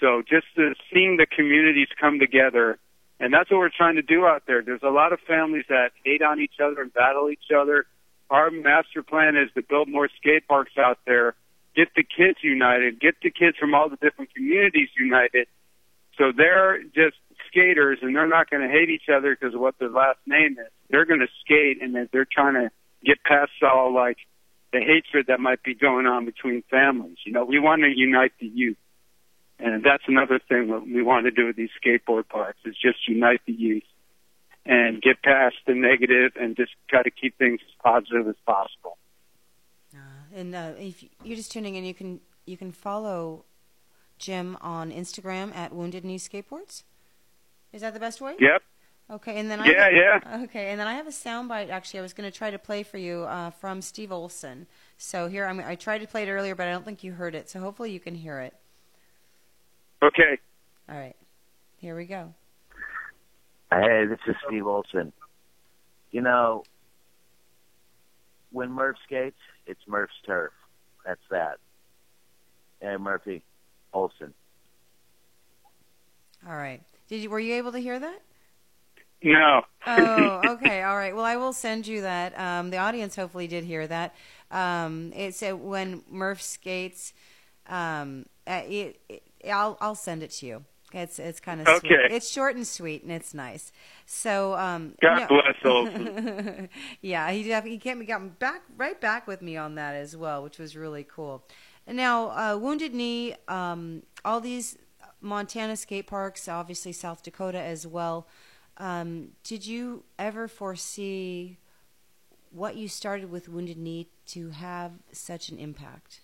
[0.00, 2.78] So just the, seeing the communities come together,
[3.18, 4.62] and that's what we're trying to do out there.
[4.62, 7.86] There's a lot of families that hate on each other and battle each other.
[8.30, 11.34] Our master plan is to build more skate parks out there,
[11.74, 15.48] get the kids united, get the kids from all the different communities united.
[16.16, 17.16] So they're just
[17.50, 20.52] skaters, and they're not going to hate each other because of what their last name
[20.60, 20.70] is.
[20.90, 22.70] They're going to skate, and they're trying to
[23.04, 24.18] get past all like
[24.72, 27.16] the hatred that might be going on between families.
[27.24, 28.76] You know, we want to unite the youth.
[29.58, 33.08] And that's another thing that we want to do with these skateboard parks is just
[33.08, 33.82] unite the youth
[34.64, 38.98] and get past the negative and just try to keep things as positive as possible.
[39.92, 43.44] Uh, and uh, if you're just tuning in, you can you can follow
[44.18, 46.84] Jim on Instagram at Wounded Knee Skateboards.
[47.72, 48.34] Is that the best way?
[48.38, 48.62] Yep.
[49.10, 50.42] Okay, and then yeah, I yeah.
[50.44, 51.70] Okay, and then I have a soundbite.
[51.70, 54.66] Actually, I was going to try to play for you uh, from Steve Olson.
[54.98, 57.34] So here, I'm, I tried to play it earlier, but I don't think you heard
[57.34, 57.48] it.
[57.48, 58.54] So hopefully, you can hear it.
[60.02, 60.38] Okay.
[60.90, 61.16] All right.
[61.78, 62.34] Here we go.
[63.70, 65.12] Hey, this is Steve Olson.
[66.10, 66.64] You know,
[68.52, 70.52] when Murph skates, it's Murph's turf.
[71.06, 71.58] That's that.
[72.80, 73.42] Hey, Murphy
[73.94, 74.34] Olson.
[76.46, 76.82] All right.
[77.08, 78.20] Did you were you able to hear that?
[79.22, 79.62] No.
[79.86, 80.82] oh, okay.
[80.82, 81.14] All right.
[81.14, 82.38] Well, I will send you that.
[82.38, 84.14] Um, the audience hopefully did hear that.
[84.50, 87.12] Um, it's uh, when Murph skates.
[87.68, 90.64] Um, uh, it, it, I'll I'll send it to you.
[90.92, 91.88] It's it's kind of okay.
[91.88, 92.12] Sweet.
[92.12, 93.72] It's short and sweet, and it's nice.
[94.06, 95.42] So um, God no.
[95.62, 96.68] bless
[97.02, 100.42] yeah, he definitely he came got back right back with me on that as well,
[100.42, 101.44] which was really cool.
[101.86, 104.78] And now, uh, Wounded Knee, um, all these
[105.20, 108.26] Montana skate parks, obviously South Dakota as well.
[108.78, 111.58] Um, did you ever foresee
[112.50, 116.20] what you started with Wounded Knee to have such an impact?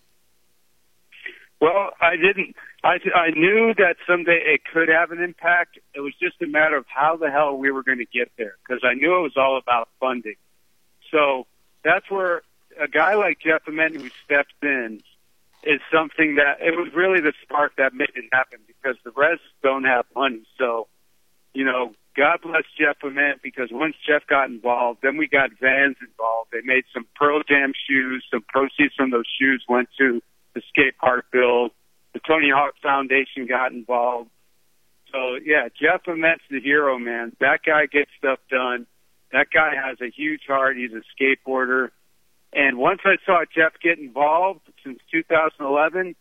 [1.61, 2.55] Well, I didn't.
[2.83, 5.79] I I knew that someday it could have an impact.
[5.93, 8.55] It was just a matter of how the hell we were going to get there
[8.65, 10.35] because I knew it was all about funding.
[11.11, 11.47] So
[11.83, 12.41] that's where
[12.79, 15.01] a guy like Jeff Ament who steps in
[15.63, 19.41] is something that it was really the spark that made it happen because the rest
[19.63, 20.43] don't have money.
[20.57, 20.87] So,
[21.53, 25.97] you know, God bless Jeff Ament because once Jeff got involved, then we got Vans
[25.99, 26.49] involved.
[26.51, 28.23] They made some Pearl Jam shoes.
[28.31, 30.21] Some proceeds from those shoes went to
[30.53, 31.71] the skate park build.
[32.13, 34.29] The Tony Hawk Foundation got involved.
[35.11, 37.35] So yeah, Jeff Ament's the hero, man.
[37.39, 38.87] That guy gets stuff done.
[39.33, 40.77] That guy has a huge heart.
[40.77, 41.89] He's a skateboarder.
[42.53, 46.15] And once I saw Jeff get involved since 2011,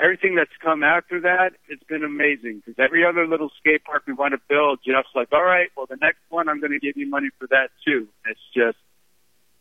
[0.00, 2.62] everything that's come after that, it's been amazing.
[2.64, 5.86] Because every other little skate park we want to build, Jeff's like, all right, well,
[5.88, 8.08] the next one, I'm going to give you money for that too.
[8.24, 8.78] It's just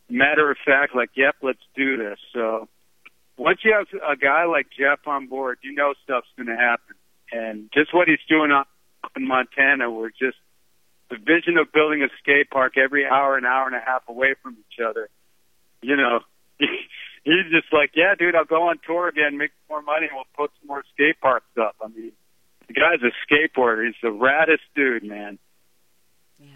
[0.10, 2.18] matter of fact, like, yep, let's do this.
[2.34, 2.68] So
[3.38, 6.96] once you have a guy like Jeff on board, you know stuff's going to happen.
[7.32, 8.68] And just what he's doing up
[9.16, 10.38] in Montana, we're just
[11.10, 14.36] the vision of building a skate park every hour, an hour and a half away
[14.42, 15.10] from each other.
[15.82, 16.20] You know,
[17.30, 20.26] he's just like, yeah, dude, I'll go on tour again, make more money, and we'll
[20.36, 21.76] put some more skate parks up.
[21.82, 22.12] I mean,
[22.68, 23.86] the guy's a skateboarder.
[23.86, 25.38] He's the raddest dude, man.
[26.40, 26.48] Yeah.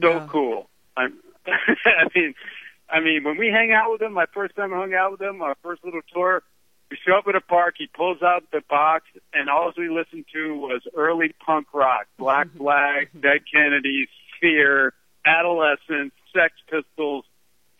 [0.00, 0.68] So cool.
[0.96, 1.14] I'm,
[1.46, 2.34] I mean,
[2.88, 5.22] I mean, when we hang out with him, my first time I hung out with
[5.22, 6.42] him, our first little tour,
[6.90, 10.26] we show up at a park, he pulls out the box, and all we listened
[10.34, 14.08] to was early punk rock, Black Flag, Dead Kennedys,
[14.40, 14.92] Fear,
[15.24, 17.24] Adolescents, Sex Pistols,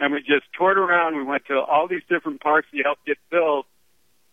[0.02, 1.16] and we just toured around.
[1.16, 3.66] We went to all these different parks he helped get built,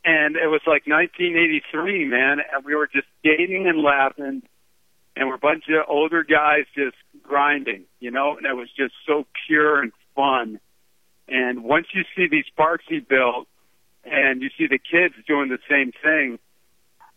[0.03, 4.41] and it was like 1983, man, and we were just skating and laughing,
[5.15, 8.95] and we're a bunch of older guys just grinding, you know, and it was just
[9.05, 10.59] so pure and fun.
[11.27, 13.47] And once you see these parks he built,
[14.03, 16.39] and you see the kids doing the same thing,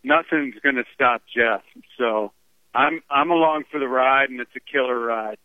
[0.04, 1.62] nothing's going to stop Jeff.
[1.96, 2.32] So
[2.74, 5.38] I'm I'm along for the ride, and it's a killer ride.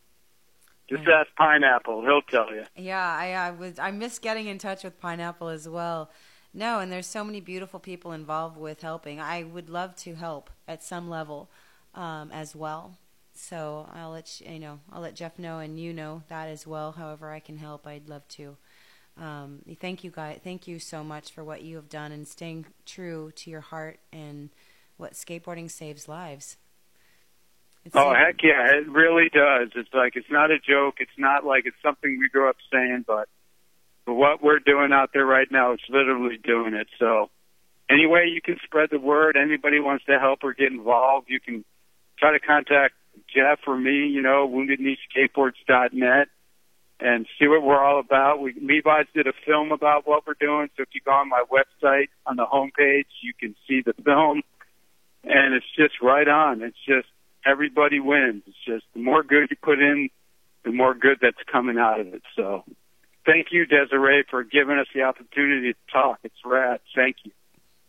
[0.90, 1.22] Just Yeah.
[1.22, 2.64] ask Pineapple; he'll tell you.
[2.76, 3.78] Yeah, I, I was.
[3.80, 6.10] I miss getting in touch with Pineapple as well.
[6.54, 9.20] No, and there's so many beautiful people involved with helping.
[9.20, 11.50] I would love to help at some level
[11.94, 12.98] um, as well.
[13.34, 14.80] So I'll let you, you know.
[14.92, 16.94] I'll let Jeff know, and you know that as well.
[16.94, 18.58] However, I can help, I'd love to.
[19.20, 20.40] Um, thank you, guys.
[20.44, 24.00] Thank you so much for what you have done and staying true to your heart
[24.14, 24.50] and
[24.98, 26.58] what skateboarding saves lives.
[27.88, 29.72] It's Oh saving- heck yeah, it really does.
[29.76, 30.96] It's like it's not a joke.
[31.00, 33.30] It's not like it's something we grew up saying, but
[34.06, 36.88] but what we're doing out there right now, it's literally doing it.
[37.00, 37.30] So
[37.90, 41.40] any way you can spread the word, anybody wants to help or get involved, you
[41.40, 41.64] can
[42.20, 42.94] try to contact
[43.34, 46.28] Jeff or me, you know, woundedkneeskateboards.net
[47.00, 48.42] and see what we're all about.
[48.42, 51.44] We Levi's did a film about what we're doing, so if you go on my
[51.52, 54.42] website on the homepage, you can see the film.
[55.24, 56.62] And it's just right on.
[56.62, 57.08] It's just
[57.48, 58.44] everybody wins.
[58.48, 60.10] It's just the more good you put in,
[60.64, 62.24] the more good that's coming out of it.
[62.36, 62.64] So
[63.26, 66.20] thank you, Desiree, for giving us the opportunity to talk.
[66.24, 66.80] It's rad.
[66.96, 67.32] Thank you.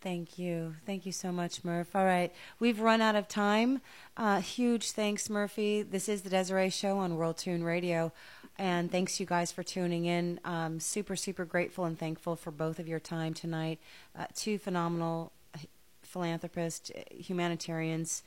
[0.01, 0.75] Thank you.
[0.85, 1.93] Thank you so much, Murph.
[1.93, 2.33] All right.
[2.57, 3.81] We've run out of time.
[4.15, 5.81] Uh, huge thanks, Murphy.
[5.81, 8.13] This is the Desiree Show on World Tune Radio.
[8.57, 10.39] And thanks, you guys, for tuning in.
[10.45, 13.79] Um, super, super grateful and thankful for both of your time tonight.
[14.17, 15.33] Uh, two phenomenal
[16.01, 18.23] philanthropists, uh, humanitarians.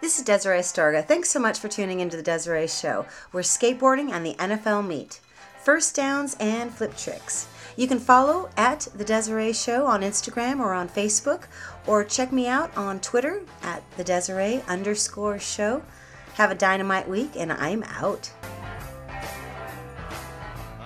[0.00, 1.04] This is Desiree Starga.
[1.04, 5.20] Thanks so much for tuning into the Desiree Show, where skateboarding and the NFL meet.
[5.62, 7.48] First downs and flip tricks.
[7.76, 11.42] You can follow at The Desiree Show on Instagram or on Facebook,
[11.86, 15.82] or check me out on Twitter at The Desiree underscore show.
[16.36, 18.32] Have a dynamite week, and I'm out.